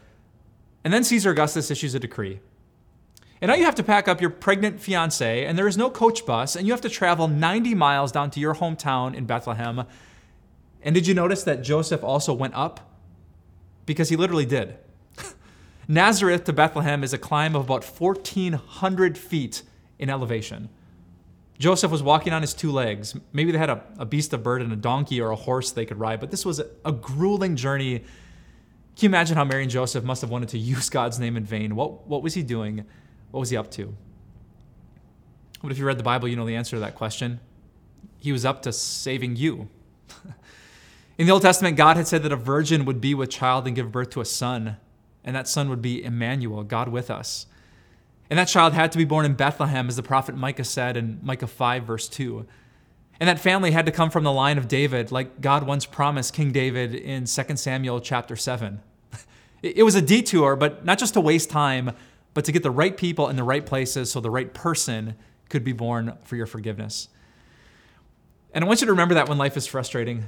And 0.86 0.94
then 0.94 1.04
Caesar 1.04 1.32
Augustus 1.32 1.70
issues 1.70 1.94
a 1.94 2.00
decree. 2.00 2.40
And 3.42 3.50
now 3.50 3.56
you 3.56 3.66
have 3.66 3.76
to 3.76 3.84
pack 3.84 4.08
up 4.08 4.22
your 4.22 4.30
pregnant 4.30 4.80
fiance, 4.80 5.46
and 5.46 5.58
there 5.58 5.68
is 5.68 5.78
no 5.78 5.90
coach 5.90 6.26
bus, 6.26 6.56
and 6.56 6.66
you 6.66 6.74
have 6.74 6.82
to 6.82 6.90
travel 6.90 7.28
90 7.28 7.76
miles 7.76 8.12
down 8.14 8.32
to 8.32 8.40
your 8.40 8.56
hometown 8.56 9.14
in 9.14 9.26
Bethlehem 9.26 9.86
and 10.88 10.94
did 10.94 11.06
you 11.06 11.14
notice 11.14 11.44
that 11.44 11.64
Joseph 11.64 12.02
also 12.02 12.32
went 12.32 12.54
up? 12.54 12.80
Because 13.86 14.08
he 14.08 14.16
literally 14.16 14.46
did. 14.46 14.78
Nazareth 15.90 16.46
to 16.46 16.54
Bethlehem 16.54 17.04
is 17.04 17.12
a 17.12 17.18
climb 17.18 17.58
of 17.58 17.66
about 17.66 17.84
1,400 17.84 19.18
feet 19.18 19.64
in 20.00 20.10
elevation. 20.10 20.70
Joseph 21.60 21.92
was 21.92 22.02
walking 22.02 22.32
on 22.32 22.42
his 22.42 22.54
two 22.54 22.72
legs. 22.72 23.18
Maybe 23.34 23.52
they 23.52 23.58
had 23.58 23.70
a, 23.70 23.84
a 24.00 24.06
beast 24.06 24.32
of 24.32 24.44
burden, 24.44 24.72
a 24.72 24.78
donkey 24.78 25.20
or 25.20 25.30
a 25.32 25.36
horse 25.36 25.72
they 25.74 25.86
could 25.86 26.00
ride, 26.00 26.22
but 26.22 26.32
this 26.32 26.46
was 26.46 26.62
a, 26.62 26.68
a 26.86 26.94
grueling 26.94 27.58
journey. 27.58 28.00
Can 28.00 28.06
you 29.02 29.10
imagine 29.10 29.36
how 29.36 29.44
Mary 29.44 29.64
and 29.64 29.72
Joseph 29.72 30.06
must 30.06 30.22
have 30.22 30.30
wanted 30.30 30.48
to 30.50 30.58
use 30.58 30.90
God's 30.90 31.20
name 31.20 31.36
in 31.36 31.44
vain? 31.44 31.76
What, 31.76 32.08
what 32.08 32.24
was 32.24 32.34
he 32.34 32.44
doing? 32.44 32.86
What 33.32 33.42
was 33.42 33.50
he 33.50 33.58
up 33.58 33.70
to? 33.72 33.94
But 35.62 35.74
if 35.74 35.80
you 35.80 35.86
read 35.86 36.00
the 36.00 36.04
Bible, 36.04 36.30
you 36.30 36.38
know 36.38 36.46
the 36.46 36.56
answer 36.56 36.78
to 36.78 36.80
that 36.80 36.96
question? 36.96 37.42
He 38.20 38.32
was 38.32 38.46
up 38.46 38.62
to 38.62 38.72
saving 38.72 39.36
you. 39.36 39.68
In 41.18 41.26
the 41.26 41.34
Old 41.34 41.42
Testament, 41.42 41.78
God 41.78 41.98
had 41.98 42.08
said 42.08 42.22
that 42.24 42.32
a 42.32 42.38
virgin 42.38 42.86
would 42.86 43.02
be 43.02 43.16
with 43.16 43.32
child 43.32 43.66
and 43.66 43.76
give 43.76 43.92
birth 43.92 44.12
to 44.12 44.22
a 44.22 44.26
son, 44.26 44.78
and 45.24 45.36
that 45.36 45.48
son 45.48 45.68
would 45.70 45.82
be 45.82 46.04
Emmanuel, 46.04 46.64
God 46.64 46.90
with 46.90 47.10
us. 47.10 47.48
And 48.30 48.38
that 48.38 48.48
child 48.48 48.74
had 48.74 48.92
to 48.92 49.00
be 49.00 49.06
born 49.06 49.26
in 49.26 49.34
Bethlehem, 49.34 49.88
as 49.88 49.96
the 49.96 50.04
prophet 50.04 50.36
Micah 50.36 50.64
said 50.64 50.96
in 50.96 51.20
Micah 51.24 51.48
5, 51.48 51.84
verse 51.84 52.08
2. 52.08 52.46
And 53.20 53.28
that 53.28 53.40
family 53.40 53.72
had 53.72 53.88
to 53.88 53.92
come 53.92 54.12
from 54.12 54.24
the 54.24 54.32
line 54.32 54.60
of 54.60 54.68
David, 54.68 55.12
like 55.12 55.42
God 55.42 55.66
once 55.66 55.88
promised 55.88 56.36
King 56.36 56.52
David 56.52 56.94
in 56.94 57.26
2 57.26 57.56
Samuel 57.56 58.00
chapter 58.00 58.36
7. 58.36 58.82
It 59.64 59.84
was 59.84 59.96
a 59.96 60.04
detour, 60.04 60.56
but 60.56 60.86
not 60.86 61.00
just 61.00 61.16
to 61.16 61.20
waste 61.20 61.50
time, 61.50 61.94
but 62.36 62.46
to 62.46 62.52
get 62.52 62.62
the 62.62 62.70
right 62.70 62.96
people 62.96 63.28
in 63.28 63.38
the 63.38 63.44
right 63.44 63.66
places 63.66 64.12
so 64.12 64.22
the 64.22 64.30
right 64.30 64.54
person 64.54 65.16
could 65.50 65.64
be 65.64 65.74
born 65.74 66.16
for 66.24 66.36
your 66.36 66.46
forgiveness. 66.46 67.10
And 68.54 68.64
I 68.64 68.68
want 68.68 68.82
you 68.82 68.86
to 68.86 68.94
remember 68.94 69.16
that 69.16 69.28
when 69.28 69.40
life 69.40 69.58
is 69.58 69.66
frustrating, 69.66 70.26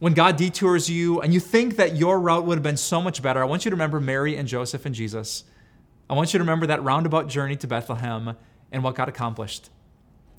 when 0.00 0.14
God 0.14 0.36
detours 0.36 0.90
you 0.90 1.20
and 1.20 1.32
you 1.32 1.40
think 1.40 1.76
that 1.76 1.94
your 1.94 2.18
route 2.18 2.44
would 2.46 2.56
have 2.56 2.62
been 2.62 2.78
so 2.78 3.00
much 3.00 3.22
better, 3.22 3.40
I 3.40 3.44
want 3.44 3.64
you 3.64 3.70
to 3.70 3.76
remember 3.76 4.00
Mary 4.00 4.36
and 4.36 4.48
Joseph 4.48 4.86
and 4.86 4.94
Jesus. 4.94 5.44
I 6.08 6.14
want 6.14 6.32
you 6.32 6.38
to 6.38 6.42
remember 6.42 6.66
that 6.66 6.82
roundabout 6.82 7.28
journey 7.28 7.54
to 7.56 7.66
Bethlehem 7.66 8.34
and 8.72 8.82
what 8.82 8.96
God 8.96 9.08
accomplished. 9.08 9.68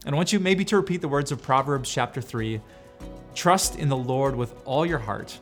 And 0.06 0.16
I 0.16 0.18
want 0.18 0.34
you 0.34 0.40
maybe 0.40 0.66
to 0.66 0.76
repeat 0.76 1.02
the 1.02 1.08
words 1.08 1.32
of 1.32 1.42
Proverbs 1.42 1.90
chapter 1.90 2.22
3 2.22 2.60
Trust 3.34 3.78
in 3.78 3.88
the 3.88 3.96
Lord 3.96 4.36
with 4.36 4.54
all 4.66 4.86
your 4.86 5.00
heart 5.00 5.40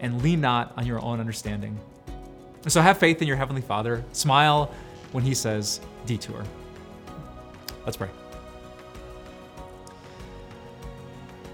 and 0.00 0.22
lean 0.22 0.40
not 0.40 0.72
on 0.76 0.86
your 0.86 1.00
own 1.04 1.20
understanding. 1.20 1.78
so 2.66 2.80
have 2.80 2.98
faith 2.98 3.22
in 3.22 3.28
your 3.28 3.36
Heavenly 3.36 3.62
Father. 3.62 4.02
Smile 4.12 4.74
when 5.12 5.22
He 5.22 5.34
says 5.34 5.80
detour. 6.06 6.42
Let's 7.84 7.96
pray. 7.96 8.08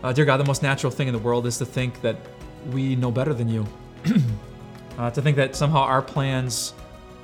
Uh, 0.04 0.12
dear 0.12 0.26
God, 0.26 0.36
the 0.36 0.44
most 0.44 0.62
natural 0.62 0.90
thing 0.90 1.08
in 1.08 1.14
the 1.14 1.18
world 1.18 1.46
is 1.46 1.56
to 1.56 1.64
think 1.64 2.02
that 2.02 2.16
we 2.72 2.94
know 2.94 3.10
better 3.10 3.32
than 3.32 3.48
you. 3.48 3.66
uh, 4.98 5.10
to 5.10 5.22
think 5.22 5.34
that 5.34 5.56
somehow 5.56 5.78
our 5.78 6.02
plans 6.02 6.74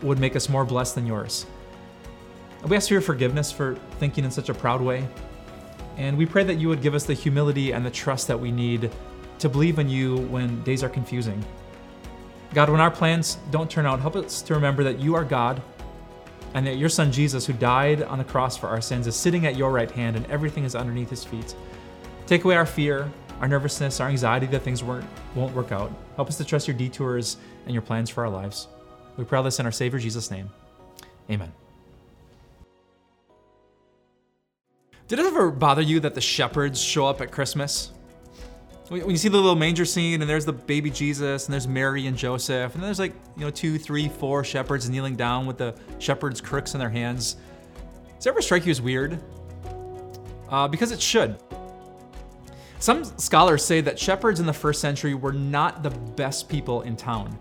would 0.01 0.19
make 0.19 0.35
us 0.35 0.49
more 0.49 0.65
blessed 0.65 0.95
than 0.95 1.07
yours. 1.07 1.45
We 2.67 2.75
ask 2.75 2.89
for 2.89 2.95
your 2.95 3.03
forgiveness 3.03 3.53
for 3.53 3.75
thinking 3.99 4.25
in 4.25 4.31
such 4.31 4.49
a 4.49 4.55
proud 4.55 4.81
way. 4.81 5.07
And 5.99 6.17
we 6.17 6.25
pray 6.25 6.43
that 6.43 6.55
you 6.55 6.69
would 6.69 6.81
give 6.81 6.95
us 6.95 7.05
the 7.05 7.13
humility 7.13 7.73
and 7.73 7.85
the 7.85 7.91
trust 7.91 8.29
that 8.29 8.41
we 8.41 8.51
need 8.51 8.91
to 9.41 9.51
believe 9.51 9.79
in 9.79 9.91
you 9.91 10.17
when 10.29 10.63
days 10.63 10.83
are 10.83 10.89
confusing. 10.89 11.45
God, 12.55 12.71
when 12.71 12.81
our 12.81 12.91
plans 12.91 13.37
don't 13.51 13.71
turn 13.71 13.85
out, 13.85 14.01
help 14.01 14.17
us 14.17 14.41
to 14.41 14.55
remember 14.55 14.83
that 14.85 14.99
you 14.99 15.15
are 15.15 15.25
God 15.25 15.61
and 16.55 16.67
that 16.67 16.79
your 16.79 16.89
son 16.89 17.13
Jesus, 17.13 17.45
who 17.45 17.53
died 17.53 18.05
on 18.05 18.17
the 18.17 18.25
cross 18.25 18.57
for 18.57 18.69
our 18.69 18.81
sins, 18.81 19.07
is 19.07 19.15
sitting 19.15 19.45
at 19.45 19.55
your 19.55 19.71
right 19.71 19.91
hand 19.91 20.17
and 20.17 20.25
everything 20.31 20.65
is 20.65 20.75
underneath 20.75 21.11
his 21.11 21.25
feet. 21.25 21.55
Take 22.31 22.45
away 22.45 22.55
our 22.55 22.65
fear, 22.65 23.11
our 23.41 23.49
nervousness, 23.49 23.99
our 23.99 24.09
anxiety 24.09 24.47
that 24.47 24.63
things 24.63 24.85
won't 24.85 25.53
work 25.53 25.73
out. 25.73 25.91
Help 26.15 26.29
us 26.29 26.37
to 26.37 26.45
trust 26.45 26.69
your 26.69 26.77
detours 26.77 27.39
and 27.65 27.75
your 27.75 27.83
plans 27.83 28.09
for 28.09 28.23
our 28.25 28.31
lives. 28.31 28.69
We 29.17 29.25
pray 29.25 29.39
all 29.39 29.43
this 29.43 29.59
in 29.59 29.67
our 29.67 29.73
Savior 29.73 29.99
Jesus' 29.99 30.31
name. 30.31 30.49
Amen. 31.29 31.51
Did 35.09 35.19
it 35.19 35.27
ever 35.27 35.51
bother 35.51 35.83
you 35.83 35.99
that 35.99 36.15
the 36.15 36.21
shepherds 36.21 36.81
show 36.81 37.05
up 37.05 37.21
at 37.21 37.33
Christmas? 37.33 37.91
When 38.87 39.11
you 39.11 39.17
see 39.17 39.29
the 39.29 39.37
little 39.37 39.57
manger 39.57 39.85
scene 39.85 40.21
and 40.21 40.31
there's 40.31 40.45
the 40.45 40.53
baby 40.53 40.89
Jesus 40.89 41.47
and 41.47 41.53
there's 41.53 41.67
Mary 41.67 42.07
and 42.07 42.17
Joseph 42.17 42.77
and 42.77 42.85
there's 42.85 43.01
like, 43.01 43.13
you 43.37 43.43
know, 43.43 43.51
two, 43.51 43.77
three, 43.77 44.09
four 44.09 44.45
shepherds 44.45 44.89
kneeling 44.89 45.17
down 45.17 45.47
with 45.47 45.59
the 45.59 45.75
shepherd's 45.99 46.41
crooks 46.41 46.75
in 46.75 46.79
their 46.79 46.91
hands. 46.91 47.35
Does 48.19 48.27
it 48.27 48.29
ever 48.29 48.41
strike 48.41 48.67
you 48.67 48.71
as 48.71 48.81
weird? 48.81 49.19
Uh, 50.49 50.69
because 50.69 50.93
it 50.93 51.03
should. 51.03 51.37
Some 52.81 53.05
scholars 53.05 53.63
say 53.63 53.83
that 53.83 53.99
shepherds 53.99 54.41
in 54.41 54.47
the 54.47 54.55
first 54.55 54.81
century 54.81 55.13
were 55.13 55.35
not 55.35 55.83
the 55.83 55.91
best 55.91 56.49
people 56.49 56.81
in 56.81 56.97
town. 56.97 57.39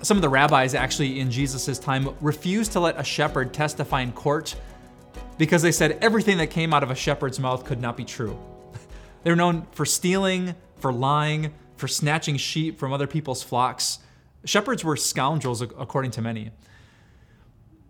Some 0.00 0.16
of 0.16 0.22
the 0.22 0.30
rabbis 0.30 0.74
actually 0.74 1.20
in 1.20 1.30
Jesus' 1.30 1.78
time 1.78 2.08
refused 2.22 2.72
to 2.72 2.80
let 2.80 2.98
a 2.98 3.04
shepherd 3.04 3.52
testify 3.52 4.00
in 4.00 4.12
court 4.12 4.56
because 5.36 5.60
they 5.60 5.72
said 5.72 5.98
everything 6.00 6.38
that 6.38 6.46
came 6.46 6.72
out 6.72 6.82
of 6.82 6.90
a 6.90 6.94
shepherd's 6.94 7.38
mouth 7.38 7.66
could 7.66 7.80
not 7.80 7.96
be 7.96 8.04
true. 8.04 8.38
They 9.24 9.30
were 9.32 9.36
known 9.36 9.66
for 9.72 9.84
stealing, 9.84 10.54
for 10.76 10.92
lying, 10.92 11.52
for 11.76 11.88
snatching 11.88 12.36
sheep 12.36 12.78
from 12.78 12.92
other 12.92 13.08
people's 13.08 13.42
flocks. 13.42 13.98
Shepherds 14.44 14.84
were 14.84 14.96
scoundrels, 14.96 15.60
according 15.60 16.12
to 16.12 16.22
many. 16.22 16.52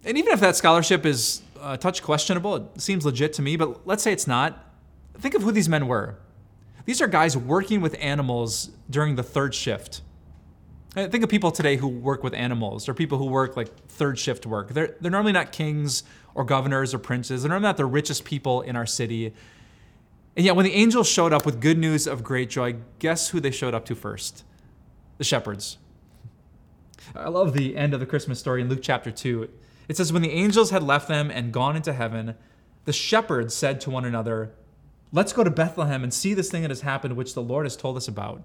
And 0.03 0.17
even 0.17 0.33
if 0.33 0.41
that 0.41 0.57
scholarship 0.57 1.05
is 1.05 1.43
a 1.61 1.77
touch 1.77 2.03
questionable, 2.03 2.57
it 2.57 2.81
seems 2.81 3.05
legit 3.05 3.35
to 3.35 3.43
me, 3.43 3.57
but 3.57 3.87
let's 3.87 4.03
say 4.03 4.13
it's 4.13 4.27
not. 4.27 4.65
Think 5.19 5.35
of 5.35 5.43
who 5.43 5.53
these 5.53 5.69
men 5.69 5.87
were. 5.87 6.17
These 6.87 7.03
are 7.03 7.09
guys 7.09 7.37
working 7.37 7.81
with 7.81 7.97
animals 8.01 8.71
during 8.89 9.17
the 9.17 9.23
third 9.23 9.55
shift. 9.55 10.01
I 10.95 11.09
think 11.09 11.23
of 11.23 11.29
people 11.29 11.51
today 11.51 11.77
who 11.77 11.89
work 11.89 12.23
with 12.23 12.33
animals 12.33 12.89
or 12.89 12.95
people 12.95 13.19
who 13.19 13.27
work 13.27 13.57
like 13.57 13.69
third 13.89 14.19
shift 14.19 14.47
work. 14.47 14.71
They're, 14.71 14.97
they're 15.01 15.11
normally 15.11 15.33
not 15.33 15.53
kings 15.53 16.05
or 16.35 16.45
governors 16.45 16.95
or 16.95 16.99
princes. 16.99 17.43
They're 17.43 17.51
normally 17.51 17.69
not 17.69 17.77
the 17.77 17.85
richest 17.85 18.25
people 18.25 18.63
in 18.63 18.77
our 18.77 18.87
city. 18.87 19.35
And 20.37 20.45
yet, 20.47 20.57
when 20.57 20.65
the 20.65 20.73
angels 20.73 21.09
showed 21.09 21.33
up 21.33 21.45
with 21.45 21.61
good 21.61 21.77
news 21.77 22.07
of 22.07 22.23
great 22.23 22.49
joy, 22.49 22.77
guess 22.99 23.31
who 23.31 23.41
they 23.41 23.51
showed 23.51 23.75
up 23.75 23.85
to 23.87 23.95
first? 23.95 24.45
The 25.19 25.25
shepherds. 25.25 25.79
I 27.15 27.29
love 27.29 27.53
the 27.53 27.77
end 27.77 27.93
of 27.95 28.01
the 28.01 28.07
Christmas 28.07 28.39
story 28.39 28.63
in 28.63 28.69
Luke 28.69 28.81
chapter 28.83 29.11
2. 29.11 29.49
It 29.89 29.97
says, 29.97 30.13
When 30.13 30.23
the 30.23 30.33
angels 30.33 30.71
had 30.71 30.83
left 30.83 31.09
them 31.09 31.31
and 31.31 31.53
gone 31.53 31.77
into 31.77 31.93
heaven, 31.93 32.37
the 32.85 32.93
shepherds 32.93 33.55
said 33.55 33.81
to 33.83 33.91
one 33.91 34.05
another, 34.05 34.53
Let's 35.13 35.33
go 35.33 35.45
to 35.45 35.51
Bethlehem 35.51 36.03
and 36.03 36.13
see 36.13 36.35
this 36.35 36.51
thing 36.51 36.63
that 36.63 36.71
has 36.71 36.81
happened, 36.81 37.17
which 37.17 37.35
the 37.35 37.43
Lord 37.43 37.65
has 37.65 37.77
told 37.77 37.97
us 37.97 38.09
about. 38.09 38.43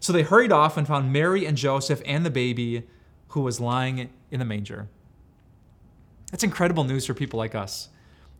So 0.00 0.12
they 0.12 0.22
hurried 0.22 0.52
off 0.52 0.76
and 0.76 0.86
found 0.86 1.12
Mary 1.12 1.46
and 1.46 1.56
Joseph 1.56 2.02
and 2.04 2.24
the 2.24 2.30
baby 2.30 2.86
who 3.28 3.40
was 3.40 3.60
lying 3.60 4.10
in 4.30 4.38
the 4.38 4.44
manger. 4.44 4.88
That's 6.30 6.44
incredible 6.44 6.84
news 6.84 7.06
for 7.06 7.14
people 7.14 7.38
like 7.38 7.54
us. 7.54 7.88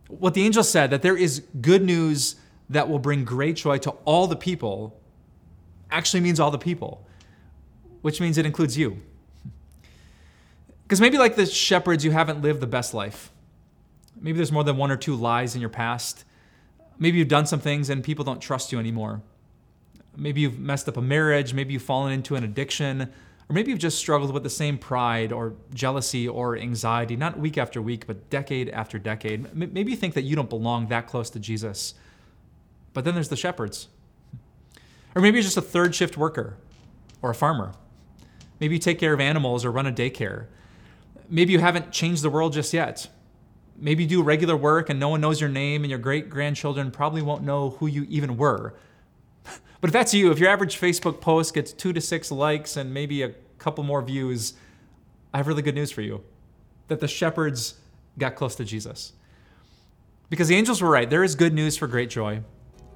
What 0.09 0.35
the 0.35 0.45
angel 0.45 0.63
said, 0.63 0.91
that 0.91 1.03
there 1.03 1.17
is 1.17 1.43
good 1.61 1.83
news 1.83 2.37
that 2.69 2.89
will 2.89 2.99
bring 2.99 3.25
great 3.25 3.57
joy 3.57 3.79
to 3.79 3.91
all 4.05 4.27
the 4.27 4.37
people, 4.37 5.01
actually 5.91 6.21
means 6.21 6.39
all 6.39 6.51
the 6.51 6.59
people, 6.59 7.07
which 8.03 8.21
means 8.21 8.39
it 8.39 8.47
includes 8.47 8.77
you. 8.77 9.01
Because 10.83 11.01
maybe, 11.01 11.19
like 11.19 11.35
the 11.35 11.47
shepherds, 11.47 12.05
you 12.05 12.13
haven't 12.13 12.43
lived 12.43 12.61
the 12.61 12.67
best 12.69 12.95
life. 12.95 13.33
Maybe 14.21 14.37
there's 14.37 14.53
more 14.53 14.63
than 14.63 14.77
one 14.77 14.93
or 14.93 14.97
two 14.97 15.17
lies 15.17 15.57
in 15.57 15.61
your 15.61 15.69
past. 15.69 16.25
Maybe 16.99 17.19
you've 17.19 17.29
done 17.29 17.47
some 17.47 17.61
things 17.61 17.91
and 17.91 18.03
people 18.03 18.25
don't 18.25 18.41
trust 18.41 18.73
you 18.73 18.79
anymore. 18.79 19.23
Maybe 20.17 20.41
you've 20.41 20.59
messed 20.59 20.89
up 20.89 20.97
a 20.97 21.03
marriage. 21.03 21.53
Maybe 21.53 21.75
you've 21.75 21.83
fallen 21.83 22.13
into 22.13 22.37
an 22.37 22.45
addiction. 22.45 23.13
Or 23.49 23.53
maybe 23.53 23.71
you've 23.71 23.81
just 23.81 23.99
struggled 23.99 24.33
with 24.33 24.43
the 24.43 24.51
same 24.51 24.77
pride 24.77 25.31
or 25.31 25.55
jealousy 25.73 26.27
or 26.27 26.57
anxiety, 26.57 27.15
not 27.15 27.39
week 27.39 27.59
after 27.59 27.81
week, 27.81 28.07
but 28.07 28.29
decade 28.29 28.69
after 28.71 28.99
decade. 28.99 29.55
Maybe 29.55 29.93
you 29.93 29.97
think 29.97 30.15
that 30.15 30.23
you 30.23 30.35
don't 30.35 30.51
belong 30.51 30.89
that 30.89 31.07
close 31.07 31.31
to 31.31 31.39
Jesus. 31.39 31.95
But 32.93 33.05
then 33.05 33.15
there's 33.15 33.29
the 33.29 33.37
shepherds. 33.37 33.89
Or 35.15 35.23
maybe 35.23 35.37
you're 35.37 35.45
just 35.45 35.57
a 35.57 35.63
third 35.63 35.95
shift 35.95 36.17
worker 36.17 36.57
or 37.23 37.31
a 37.31 37.35
farmer. 37.35 37.73
Maybe 38.59 38.75
you 38.75 38.81
take 38.81 38.99
care 38.99 39.13
of 39.13 39.21
animals 39.21 39.65
or 39.65 39.71
run 39.71 39.87
a 39.87 39.93
daycare. 39.93 40.47
Maybe 41.29 41.53
you 41.53 41.59
haven't 41.59 41.93
changed 41.93 42.23
the 42.23 42.31
world 42.31 42.53
just 42.53 42.73
yet. 42.73 43.09
Maybe 43.79 44.07
do 44.07 44.23
regular 44.23 44.57
work 44.57 44.91
and 44.91 44.99
no 44.99 45.09
one 45.09 45.21
knows 45.21 45.41
your 45.41 45.51
name, 45.51 45.83
and 45.83 45.91
your 45.91 45.99
great 45.99 46.31
grandchildren 46.31 46.91
probably 46.91 47.23
won't 47.23 47.43
know 47.43 47.71
who 47.71 47.87
you 47.87 48.07
even 48.09 48.37
were. 48.37 48.75
But 49.79 49.89
if 49.89 49.93
that's 49.93 50.15
you, 50.15 50.31
if 50.31 50.39
your 50.39 50.49
average 50.49 50.81
Facebook 50.81 51.21
post 51.21 51.53
gets 51.53 51.71
two 51.71 51.93
to 51.93 52.01
six 52.01 52.33
likes 52.33 52.79
and 52.79 52.95
maybe 52.95 53.23
a 53.23 53.35
couple 53.59 53.85
more 53.85 54.01
views, 54.01 54.55
I 55.35 55.37
have 55.37 55.47
really 55.47 55.61
good 55.61 55.75
news 55.75 55.93
for 55.93 56.01
you 56.01 56.25
that 56.89 56.99
the 56.99 57.07
shepherds 57.07 57.75
got 58.19 58.37
close 58.37 58.55
to 58.57 58.65
Jesus. 58.65 59.13
Because 60.31 60.49
the 60.49 60.57
angels 60.57 60.81
were 60.81 60.91
right. 60.91 61.09
There 61.09 61.23
is 61.23 61.35
good 61.35 61.53
news 61.53 61.77
for 61.77 61.87
great 61.87 62.11
joy. 62.11 62.41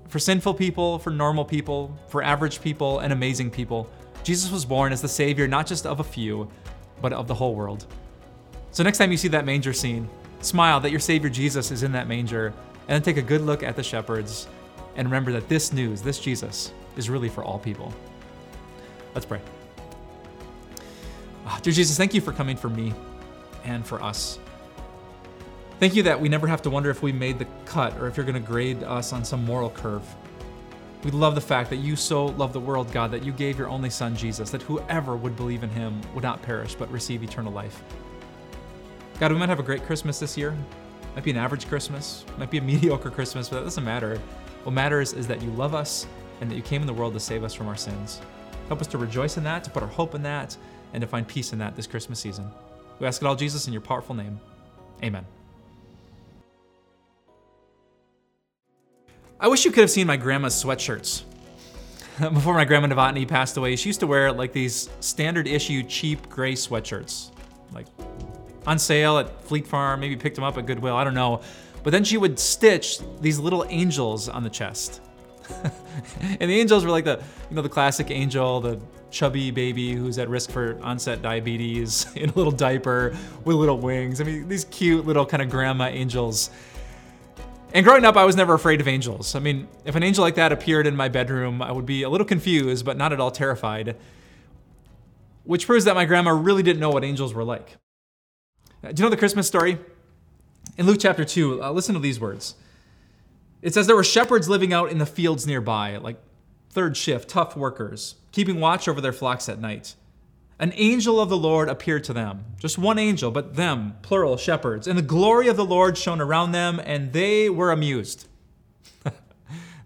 For 0.09 0.19
sinful 0.19 0.55
people, 0.55 0.99
for 0.99 1.11
normal 1.11 1.45
people, 1.45 1.97
for 2.09 2.23
average 2.23 2.61
people, 2.61 3.01
and 3.01 3.13
amazing 3.13 3.51
people, 3.51 3.89
Jesus 4.25 4.51
was 4.51 4.65
born 4.65 4.93
as 4.93 5.01
the 5.01 5.09
Savior 5.09 5.47
not 5.47 5.67
just 5.67 5.87
of 5.87 6.01
a 6.01 6.05
few, 6.05 6.51
but 7.01 7.13
of 7.13 7.29
the 7.29 7.35
whole 7.35 7.55
world. 7.55 7.87
So 8.73 8.83
next 8.83 8.99
time 8.99 9.11
you 9.11 9.17
see 9.17 9.29
that 9.29 9.45
manger 9.45 9.73
scene, 9.73 10.09
smile 10.41 10.81
that 10.81 10.91
your 10.91 11.01
Savior 11.01 11.31
Jesus 11.31 11.71
is 11.71 11.83
in 11.83 11.93
that 11.93 12.09
manger, 12.09 12.53
and 12.89 12.95
then 12.95 13.03
take 13.03 13.17
a 13.17 13.27
good 13.27 13.43
look 13.43 13.63
at 13.63 13.77
the 13.77 13.83
shepherds 13.83 14.49
and 14.97 15.07
remember 15.07 15.33
that 15.33 15.49
this 15.49 15.73
news, 15.73 16.03
this 16.03 16.19
Jesus, 16.19 16.73
is 16.97 17.09
really 17.09 17.29
for 17.29 17.45
all 17.45 17.59
people. 17.59 17.93
Let's 19.15 19.27
pray. 19.27 19.41
Oh, 21.47 21.59
dear 21.63 21.73
Jesus, 21.73 21.97
thank 21.97 22.15
you 22.15 22.21
for 22.21 22.33
coming 22.33 22.57
for 22.57 22.69
me 22.69 22.93
and 23.65 23.87
for 23.87 24.03
us. 24.03 24.39
Thank 25.79 25.97
you 25.97 26.03
that 26.03 26.21
we 26.21 26.29
never 26.29 26.47
have 26.47 26.63
to 26.63 26.71
wonder 26.71 26.91
if 26.91 27.03
we 27.03 27.13
made 27.13 27.39
the 27.39 27.47
cut 27.65 27.97
or 27.99 28.07
if 28.07 28.17
you're 28.17 28.27
going 28.27 28.41
to 28.41 28.47
grade 28.47 28.83
us 28.83 29.13
on 29.13 29.25
some 29.25 29.45
moral 29.45 29.71
curve. 29.71 30.05
We 31.05 31.11
love 31.11 31.35
the 31.35 31.41
fact 31.41 31.71
that 31.71 31.77
you 31.77 31.97
so 31.97 32.27
love 32.27 32.53
the 32.53 32.61
world, 32.61 32.93
God, 32.93 33.11
that 33.13 33.25
you 33.25 33.33
gave 33.33 33.59
your 33.59 33.71
only 33.71 33.89
Son, 33.89 34.15
Jesus, 34.15 34.51
that 34.51 34.61
whoever 34.61 35.17
would 35.17 35.37
believe 35.37 35.63
in 35.63 35.71
him 35.71 35.99
would 36.15 36.23
not 36.23 36.43
perish 36.43 36.75
but 36.75 36.91
receive 36.91 37.23
eternal 37.23 37.53
life. 37.53 37.83
God, 39.21 39.33
we 39.33 39.39
might 39.39 39.51
have 39.51 39.61
a 39.61 39.63
great 39.63 39.85
Christmas 39.85 40.19
this 40.19 40.39
year. 40.39 40.57
Might 41.15 41.25
be 41.25 41.31
an 41.31 41.37
average 41.37 41.69
Christmas, 41.69 42.25
might 42.39 42.51
be 42.51 42.57
a 42.57 42.63
mediocre 42.63 43.11
Christmas, 43.11 43.51
but 43.51 43.59
that 43.59 43.65
doesn't 43.65 43.85
matter. 43.85 44.19
What 44.65 44.73
matters 44.73 45.13
is 45.13 45.27
that 45.27 45.43
you 45.43 45.51
love 45.51 45.75
us 45.75 46.07
and 46.41 46.51
that 46.51 46.55
you 46.55 46.63
came 46.63 46.81
in 46.81 46.87
the 46.87 46.95
world 46.95 47.13
to 47.13 47.21
save 47.21 47.45
us 47.45 47.53
from 47.53 47.69
our 47.69 47.77
sins. 47.77 48.23
Help 48.69 48.81
us 48.81 48.87
to 48.87 48.97
rejoice 48.97 49.37
in 49.37 49.45
that, 49.45 49.63
to 49.65 49.71
put 49.71 49.83
our 49.83 49.91
hope 49.91 50.15
in 50.15 50.23
that, 50.23 50.57
and 50.95 51.03
to 51.03 51.07
find 51.07 51.29
peace 51.29 51.53
in 51.53 51.59
that 51.59 51.77
this 51.77 51.87
Christmas 51.87 52.19
season. 52.19 52.51
We 52.99 53.07
ask 53.07 53.21
it 53.21 53.27
all, 53.27 53.37
Jesus, 53.37 53.67
in 53.67 53.75
your 53.75 53.83
powerful 53.83 54.15
name. 54.15 54.41
Amen. 55.05 55.27
I 59.39 59.49
wish 59.49 59.67
you 59.67 59.71
could 59.71 59.83
have 59.83 59.91
seen 59.91 60.07
my 60.07 60.17
grandma's 60.17 60.55
sweatshirts. 60.55 61.25
Before 62.19 62.55
my 62.55 62.65
grandma 62.65 62.87
Novotny 62.87 63.29
passed 63.29 63.59
away, 63.59 63.77
she 63.77 63.91
used 63.91 64.01
to 64.01 64.07
wear 64.07 64.33
like 64.33 64.55
these 64.55 64.89
standard 65.01 65.47
issue 65.47 65.83
cheap 65.83 66.31
gray 66.31 66.55
sweatshirts, 66.55 67.33
like 67.75 67.87
on 68.67 68.79
sale 68.79 69.19
at 69.19 69.43
Fleet 69.45 69.67
Farm, 69.67 70.01
maybe 70.01 70.17
picked 70.17 70.37
them 70.37 70.45
up 70.45 70.59
at 70.59 70.67
Goodwill, 70.67 70.97
I 70.97 71.05
don't 71.05 71.15
know. 71.15 71.41
But 71.83 71.91
then 71.91 72.05
she 72.05 72.19
would 72.19 72.39
stitch 72.39 72.99
these 73.21 73.39
little 73.39 73.65
angels 73.69 74.29
on 74.29 74.43
the 74.43 74.51
chest. 74.51 75.01
and 76.41 76.51
the 76.51 76.61
angels 76.61 76.85
were 76.85 76.91
like 76.91 77.05
the, 77.05 77.23
you 77.49 77.57
know, 77.57 77.63
the 77.63 77.69
classic 77.69 78.11
angel, 78.11 78.61
the 78.61 78.81
chubby 79.11 79.51
baby 79.51 79.93
who's 79.93 80.19
at 80.19 80.29
risk 80.29 80.51
for 80.51 80.79
onset 80.83 81.21
diabetes 81.23 82.07
in 82.15 82.31
a 82.31 82.33
little 82.35 82.53
diaper 82.53 83.17
with 83.45 83.57
little 83.57 83.79
wings. 83.79 84.21
I 84.21 84.25
mean, 84.25 84.49
these 84.49 84.65
cute 84.67 85.07
little 85.07 85.27
kind 85.27 85.43
of 85.43 85.51
grandma 85.51 85.87
angels. 85.87 86.51
And 87.73 87.85
growing 87.85 88.05
up, 88.05 88.17
I 88.17 88.25
was 88.25 88.35
never 88.35 88.55
afraid 88.55 88.81
of 88.81 88.89
angels. 88.89 89.35
I 89.35 89.39
mean, 89.39 89.69
if 89.85 89.95
an 89.95 90.03
angel 90.03 90.25
like 90.25 90.35
that 90.35 90.51
appeared 90.51 90.87
in 90.87 90.97
my 90.97 91.09
bedroom, 91.09 91.63
I 91.63 91.71
would 91.71 91.87
be 91.87 92.03
a 92.03 92.09
little 92.09 92.27
confused, 92.27 92.85
but 92.85 92.97
not 92.97 93.13
at 93.13 93.21
all 93.21 93.31
terrified. 93.31 93.97
Which 95.45 95.67
proves 95.67 95.85
that 95.85 95.95
my 95.95 96.05
grandma 96.05 96.31
really 96.31 96.63
didn't 96.63 96.81
know 96.81 96.91
what 96.91 97.05
angels 97.05 97.33
were 97.33 97.45
like. 97.45 97.77
Do 98.83 98.89
you 98.89 99.03
know 99.03 99.11
the 99.11 99.17
Christmas 99.17 99.47
story? 99.47 99.79
In 100.79 100.87
Luke 100.87 100.99
chapter 101.01 101.25
2, 101.25 101.63
uh, 101.63 101.71
listen 101.71 101.95
to 101.95 102.01
these 102.01 102.19
words. 102.19 102.55
It 103.61 103.75
says 103.75 103.87
there 103.87 103.97
were 103.97 104.05
shepherds 104.05 104.49
living 104.49 104.73
out 104.73 104.91
in 104.91 104.97
the 104.97 105.07
fields 105.07 105.47
nearby, 105.47 105.99
like 105.99 106.17
third 106.71 106.97
shift, 106.97 107.29
tough 107.29 107.57
workers, 107.57 108.15
keeping 108.33 108.59
watch 108.59 108.89
over 108.89 109.01
their 109.01 109.13
flocks 109.13 109.51
at 109.51 109.61
night. 109.61 109.97
An 110.59 110.73
angel 110.77 111.21
of 111.21 111.29
the 111.29 111.37
Lord 111.37 111.69
appeared 111.69 112.05
to 112.05 112.15
them. 112.15 112.45
Just 112.59 112.79
one 112.79 112.99
angel, 112.99 113.31
but 113.31 113.57
them, 113.57 113.97
plural, 114.01 114.39
shepherds. 114.39 114.87
And 114.87 114.99
the 114.99 115.03
glory 115.03 115.49
of 115.49 115.57
the 115.57 115.65
Lord 115.65 115.99
shone 115.99 116.21
around 116.21 116.53
them, 116.53 116.81
and 116.85 117.13
they 117.13 117.51
were 117.51 117.73
amused. 117.73 118.29
no, 119.05 119.13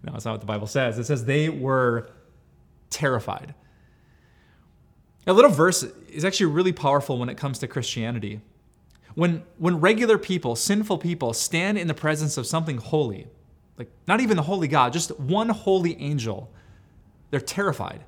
that's 0.05 0.23
not 0.23 0.31
what 0.31 0.41
the 0.41 0.47
Bible 0.47 0.67
says. 0.67 0.97
It 0.97 1.05
says 1.05 1.25
they 1.25 1.49
were 1.49 2.09
terrified. 2.89 3.55
A 5.27 5.33
little 5.33 5.51
verse 5.51 5.83
is 6.09 6.23
actually 6.23 6.47
really 6.47 6.73
powerful 6.73 7.17
when 7.17 7.29
it 7.29 7.35
comes 7.35 7.59
to 7.59 7.67
Christianity. 7.67 8.41
When, 9.15 9.43
when 9.57 9.79
regular 9.79 10.17
people, 10.17 10.55
sinful 10.55 10.97
people, 10.99 11.33
stand 11.33 11.77
in 11.77 11.87
the 11.87 11.93
presence 11.93 12.37
of 12.37 12.45
something 12.45 12.77
holy, 12.77 13.27
like 13.77 13.89
not 14.07 14.19
even 14.19 14.37
the 14.37 14.43
holy 14.43 14.67
God, 14.67 14.93
just 14.93 15.17
one 15.19 15.49
holy 15.49 15.99
angel, 16.01 16.51
they're 17.31 17.39
terrified. 17.39 18.03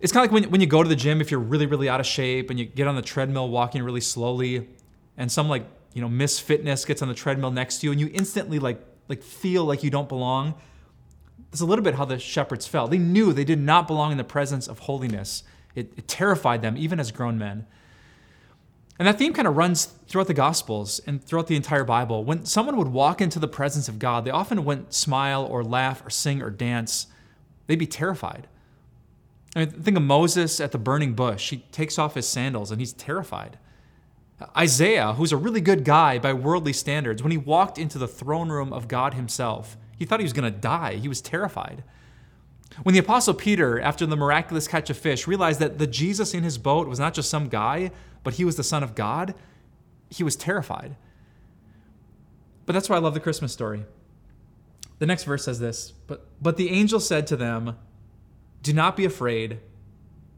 It's 0.00 0.12
kind 0.12 0.26
of 0.26 0.32
like 0.32 0.42
when, 0.42 0.50
when 0.50 0.60
you 0.60 0.66
go 0.66 0.82
to 0.82 0.88
the 0.88 0.96
gym, 0.96 1.20
if 1.20 1.30
you're 1.30 1.40
really, 1.40 1.66
really 1.66 1.88
out 1.88 2.00
of 2.00 2.06
shape 2.06 2.50
and 2.50 2.58
you 2.58 2.66
get 2.66 2.86
on 2.86 2.96
the 2.96 3.02
treadmill 3.02 3.48
walking 3.48 3.82
really 3.82 4.00
slowly, 4.00 4.68
and 5.16 5.30
some 5.30 5.48
like, 5.48 5.64
you 5.94 6.02
know, 6.02 6.08
Miss 6.08 6.38
Fitness 6.38 6.84
gets 6.84 7.00
on 7.00 7.08
the 7.08 7.14
treadmill 7.14 7.50
next 7.50 7.78
to 7.78 7.86
you, 7.86 7.92
and 7.92 8.00
you 8.00 8.10
instantly 8.12 8.58
like, 8.58 8.84
like 9.08 9.22
feel 9.22 9.64
like 9.64 9.82
you 9.82 9.90
don't 9.90 10.08
belong. 10.08 10.54
That's 11.50 11.60
a 11.60 11.64
little 11.64 11.84
bit 11.84 11.94
how 11.94 12.04
the 12.04 12.18
shepherds 12.18 12.66
felt. 12.66 12.90
They 12.90 12.98
knew 12.98 13.32
they 13.32 13.44
did 13.44 13.60
not 13.60 13.86
belong 13.86 14.10
in 14.12 14.18
the 14.18 14.24
presence 14.24 14.68
of 14.68 14.80
holiness. 14.80 15.44
It, 15.74 15.92
it 15.96 16.08
terrified 16.08 16.60
them, 16.60 16.76
even 16.76 17.00
as 17.00 17.12
grown 17.12 17.38
men. 17.38 17.66
And 18.98 19.06
that 19.06 19.18
theme 19.18 19.34
kind 19.34 19.46
of 19.46 19.56
runs 19.56 19.86
throughout 20.08 20.26
the 20.26 20.34
Gospels 20.34 21.00
and 21.06 21.22
throughout 21.22 21.48
the 21.48 21.56
entire 21.56 21.84
Bible. 21.84 22.24
When 22.24 22.46
someone 22.46 22.76
would 22.76 22.88
walk 22.88 23.20
into 23.20 23.38
the 23.38 23.48
presence 23.48 23.88
of 23.88 23.98
God, 23.98 24.24
they 24.24 24.30
often 24.30 24.64
wouldn't 24.64 24.94
smile 24.94 25.44
or 25.44 25.62
laugh 25.62 26.04
or 26.04 26.10
sing 26.10 26.40
or 26.40 26.50
dance. 26.50 27.06
They'd 27.66 27.78
be 27.78 27.86
terrified. 27.86 28.48
I 29.54 29.60
mean, 29.60 29.70
think 29.70 29.96
of 29.96 30.02
Moses 30.02 30.60
at 30.60 30.72
the 30.72 30.78
burning 30.78 31.14
bush. 31.14 31.50
He 31.50 31.58
takes 31.72 31.98
off 31.98 32.14
his 32.14 32.28
sandals 32.28 32.70
and 32.70 32.80
he's 32.80 32.92
terrified. 32.92 33.58
Isaiah, 34.56 35.14
who's 35.14 35.32
a 35.32 35.36
really 35.36 35.62
good 35.62 35.84
guy 35.84 36.18
by 36.18 36.32
worldly 36.32 36.74
standards, 36.74 37.22
when 37.22 37.32
he 37.32 37.38
walked 37.38 37.78
into 37.78 37.98
the 37.98 38.08
throne 38.08 38.50
room 38.50 38.72
of 38.72 38.88
God 38.88 39.14
himself, 39.14 39.76
he 39.96 40.04
thought 40.04 40.20
he 40.20 40.24
was 40.24 40.34
going 40.34 40.52
to 40.52 40.58
die. 40.58 40.96
He 40.96 41.08
was 41.08 41.22
terrified. 41.22 41.82
When 42.82 42.94
the 42.94 43.00
Apostle 43.00 43.34
Peter, 43.34 43.80
after 43.80 44.06
the 44.06 44.16
miraculous 44.16 44.68
catch 44.68 44.90
of 44.90 44.98
fish, 44.98 45.26
realized 45.26 45.60
that 45.60 45.78
the 45.78 45.86
Jesus 45.86 46.34
in 46.34 46.42
his 46.42 46.58
boat 46.58 46.88
was 46.88 46.98
not 46.98 47.14
just 47.14 47.30
some 47.30 47.48
guy, 47.48 47.90
but 48.22 48.34
he 48.34 48.44
was 48.44 48.56
the 48.56 48.64
Son 48.64 48.82
of 48.82 48.94
God, 48.94 49.34
he 50.10 50.22
was 50.22 50.36
terrified. 50.36 50.96
But 52.66 52.72
that's 52.72 52.88
why 52.88 52.96
I 52.96 53.00
love 53.00 53.14
the 53.14 53.20
Christmas 53.20 53.52
story. 53.52 53.84
The 54.98 55.06
next 55.06 55.24
verse 55.24 55.44
says 55.44 55.58
this 55.58 55.92
But, 56.06 56.26
but 56.42 56.56
the 56.56 56.70
angel 56.70 57.00
said 57.00 57.26
to 57.28 57.36
them, 57.36 57.76
Do 58.62 58.72
not 58.72 58.96
be 58.96 59.04
afraid. 59.04 59.60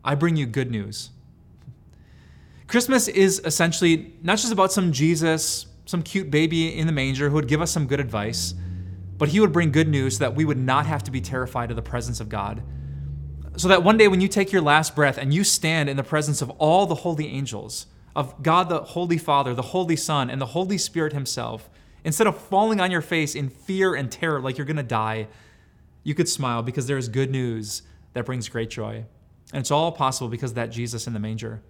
I 0.04 0.14
bring 0.14 0.36
you 0.36 0.46
good 0.46 0.70
news. 0.70 1.10
Christmas 2.66 3.08
is 3.08 3.40
essentially 3.44 4.12
not 4.22 4.38
just 4.38 4.52
about 4.52 4.72
some 4.72 4.92
Jesus, 4.92 5.66
some 5.86 6.02
cute 6.02 6.30
baby 6.30 6.76
in 6.76 6.86
the 6.86 6.92
manger 6.92 7.28
who 7.28 7.34
would 7.34 7.48
give 7.48 7.62
us 7.62 7.70
some 7.70 7.86
good 7.86 7.98
advice, 7.98 8.54
but 9.18 9.28
he 9.28 9.40
would 9.40 9.52
bring 9.52 9.72
good 9.72 9.88
news 9.88 10.16
so 10.16 10.24
that 10.24 10.34
we 10.34 10.44
would 10.44 10.58
not 10.58 10.86
have 10.86 11.02
to 11.04 11.10
be 11.10 11.20
terrified 11.20 11.70
of 11.70 11.76
the 11.76 11.82
presence 11.82 12.20
of 12.20 12.28
God 12.28 12.62
so 13.58 13.66
that 13.66 13.82
one 13.82 13.96
day 13.96 14.06
when 14.06 14.20
you 14.20 14.28
take 14.28 14.52
your 14.52 14.62
last 14.62 14.94
breath 14.94 15.18
and 15.18 15.34
you 15.34 15.42
stand 15.42 15.88
in 15.88 15.96
the 15.96 16.04
presence 16.04 16.40
of 16.40 16.50
all 16.58 16.86
the 16.86 16.94
holy 16.94 17.26
angels, 17.26 17.86
of 18.14 18.40
God 18.40 18.68
the 18.68 18.80
Holy 18.80 19.18
Father, 19.18 19.52
the 19.52 19.62
Holy 19.62 19.96
Son, 19.96 20.30
and 20.30 20.40
the 20.40 20.46
Holy 20.46 20.78
Spirit 20.78 21.12
Himself, 21.12 21.68
instead 22.04 22.28
of 22.28 22.38
falling 22.38 22.80
on 22.80 22.92
your 22.92 23.00
face 23.00 23.34
in 23.34 23.48
fear 23.48 23.96
and 23.96 24.12
terror 24.12 24.40
like 24.40 24.58
you're 24.58 24.66
to 24.66 24.82
die, 24.84 25.26
you 26.04 26.14
could 26.14 26.28
smile 26.28 26.62
because 26.62 26.86
there 26.86 26.96
is 26.96 27.08
good 27.08 27.32
news 27.32 27.82
that 28.12 28.24
brings 28.24 28.48
great 28.48 28.70
joy. 28.70 29.04
And 29.52 29.60
it's 29.60 29.72
all 29.72 29.90
possible 29.90 30.28
because 30.28 30.52
of 30.52 30.56
that 30.56 30.70
Jesus 30.70 31.08
in 31.08 31.12
the 31.12 31.18
manger. 31.18 31.60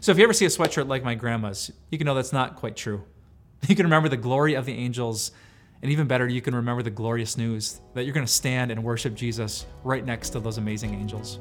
So 0.00 0.12
if 0.12 0.18
you 0.18 0.24
ever 0.24 0.32
see 0.32 0.46
a 0.46 0.48
sweatshirt 0.48 0.88
like 0.88 1.04
my 1.04 1.14
grandma's, 1.14 1.70
you 1.90 1.98
can 1.98 2.06
know 2.06 2.14
that's 2.14 2.32
not 2.32 2.56
quite 2.56 2.76
true. 2.76 3.04
You 3.68 3.76
can 3.76 3.84
remember 3.84 4.08
the 4.08 4.16
glory 4.16 4.54
of 4.54 4.64
the 4.64 4.72
angels, 4.72 5.32
and 5.82 5.90
even 5.90 6.06
better, 6.06 6.28
you 6.28 6.40
can 6.42 6.54
remember 6.54 6.82
the 6.82 6.90
glorious 6.90 7.36
news 7.36 7.80
that 7.94 8.04
you're 8.04 8.12
going 8.12 8.26
to 8.26 8.32
stand 8.32 8.70
and 8.70 8.82
worship 8.84 9.14
Jesus 9.14 9.66
right 9.82 10.04
next 10.04 10.30
to 10.30 10.40
those 10.40 10.58
amazing 10.58 10.94
angels. 10.94 11.38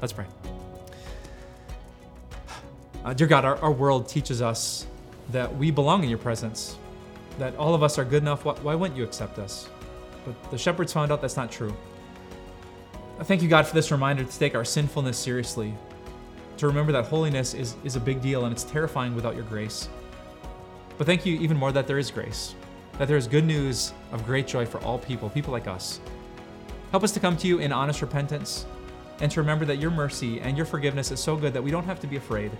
Let's 0.00 0.12
pray. 0.12 0.26
Uh, 3.04 3.12
dear 3.12 3.26
God, 3.26 3.44
our, 3.44 3.56
our 3.56 3.72
world 3.72 4.08
teaches 4.08 4.40
us 4.40 4.86
that 5.30 5.54
we 5.56 5.70
belong 5.70 6.02
in 6.02 6.08
your 6.08 6.18
presence, 6.18 6.76
that 7.38 7.54
all 7.56 7.74
of 7.74 7.82
us 7.82 7.98
are 7.98 8.04
good 8.04 8.22
enough. 8.22 8.44
Why, 8.44 8.54
why 8.54 8.74
wouldn't 8.74 8.96
you 8.96 9.04
accept 9.04 9.38
us? 9.38 9.68
But 10.24 10.50
the 10.50 10.58
shepherds 10.58 10.92
found 10.92 11.10
out 11.10 11.20
that's 11.20 11.36
not 11.36 11.50
true. 11.50 11.74
I 13.18 13.24
thank 13.24 13.42
you, 13.42 13.48
God, 13.48 13.66
for 13.66 13.74
this 13.74 13.90
reminder 13.90 14.24
to 14.24 14.38
take 14.38 14.54
our 14.54 14.64
sinfulness 14.64 15.18
seriously, 15.18 15.74
to 16.56 16.66
remember 16.66 16.92
that 16.92 17.06
holiness 17.06 17.54
is, 17.54 17.74
is 17.84 17.96
a 17.96 18.00
big 18.00 18.22
deal 18.22 18.44
and 18.44 18.52
it's 18.52 18.64
terrifying 18.64 19.14
without 19.14 19.34
your 19.34 19.44
grace. 19.44 19.88
But 20.96 21.06
thank 21.06 21.26
you 21.26 21.38
even 21.38 21.56
more 21.56 21.72
that 21.72 21.86
there 21.86 21.98
is 21.98 22.10
grace, 22.10 22.54
that 22.98 23.08
there 23.08 23.16
is 23.16 23.26
good 23.26 23.44
news 23.44 23.92
of 24.12 24.24
great 24.24 24.46
joy 24.46 24.66
for 24.66 24.78
all 24.82 24.98
people, 24.98 25.30
people 25.30 25.52
like 25.52 25.66
us. 25.66 26.00
Help 26.90 27.04
us 27.04 27.12
to 27.12 27.20
come 27.20 27.36
to 27.38 27.48
you 27.48 27.58
in 27.58 27.72
honest 27.72 28.02
repentance 28.02 28.66
and 29.20 29.30
to 29.30 29.40
remember 29.40 29.64
that 29.64 29.78
your 29.78 29.90
mercy 29.90 30.40
and 30.40 30.56
your 30.56 30.66
forgiveness 30.66 31.10
is 31.10 31.20
so 31.20 31.36
good 31.36 31.54
that 31.54 31.62
we 31.62 31.70
don't 31.70 31.84
have 31.84 32.00
to 32.00 32.06
be 32.06 32.16
afraid, 32.16 32.50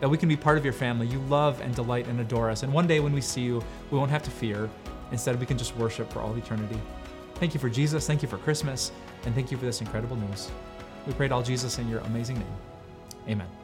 that 0.00 0.08
we 0.08 0.16
can 0.16 0.28
be 0.28 0.36
part 0.36 0.56
of 0.56 0.64
your 0.64 0.72
family. 0.72 1.06
You 1.06 1.18
love 1.22 1.60
and 1.60 1.74
delight 1.74 2.06
and 2.06 2.18
adore 2.20 2.50
us. 2.50 2.62
And 2.62 2.72
one 2.72 2.86
day 2.86 3.00
when 3.00 3.12
we 3.12 3.20
see 3.20 3.42
you, 3.42 3.62
we 3.90 3.98
won't 3.98 4.10
have 4.10 4.22
to 4.22 4.30
fear. 4.30 4.70
Instead, 5.12 5.38
we 5.38 5.46
can 5.46 5.58
just 5.58 5.76
worship 5.76 6.10
for 6.12 6.20
all 6.20 6.34
eternity. 6.36 6.78
Thank 7.34 7.52
you 7.52 7.60
for 7.60 7.68
Jesus. 7.68 8.06
Thank 8.06 8.22
you 8.22 8.28
for 8.28 8.38
Christmas. 8.38 8.92
And 9.26 9.34
thank 9.34 9.50
you 9.50 9.58
for 9.58 9.64
this 9.64 9.80
incredible 9.80 10.16
news. 10.16 10.50
We 11.06 11.12
pray 11.12 11.28
to 11.28 11.34
all 11.34 11.42
Jesus 11.42 11.78
in 11.78 11.88
your 11.88 12.00
amazing 12.00 12.38
name. 12.38 12.56
Amen. 13.28 13.63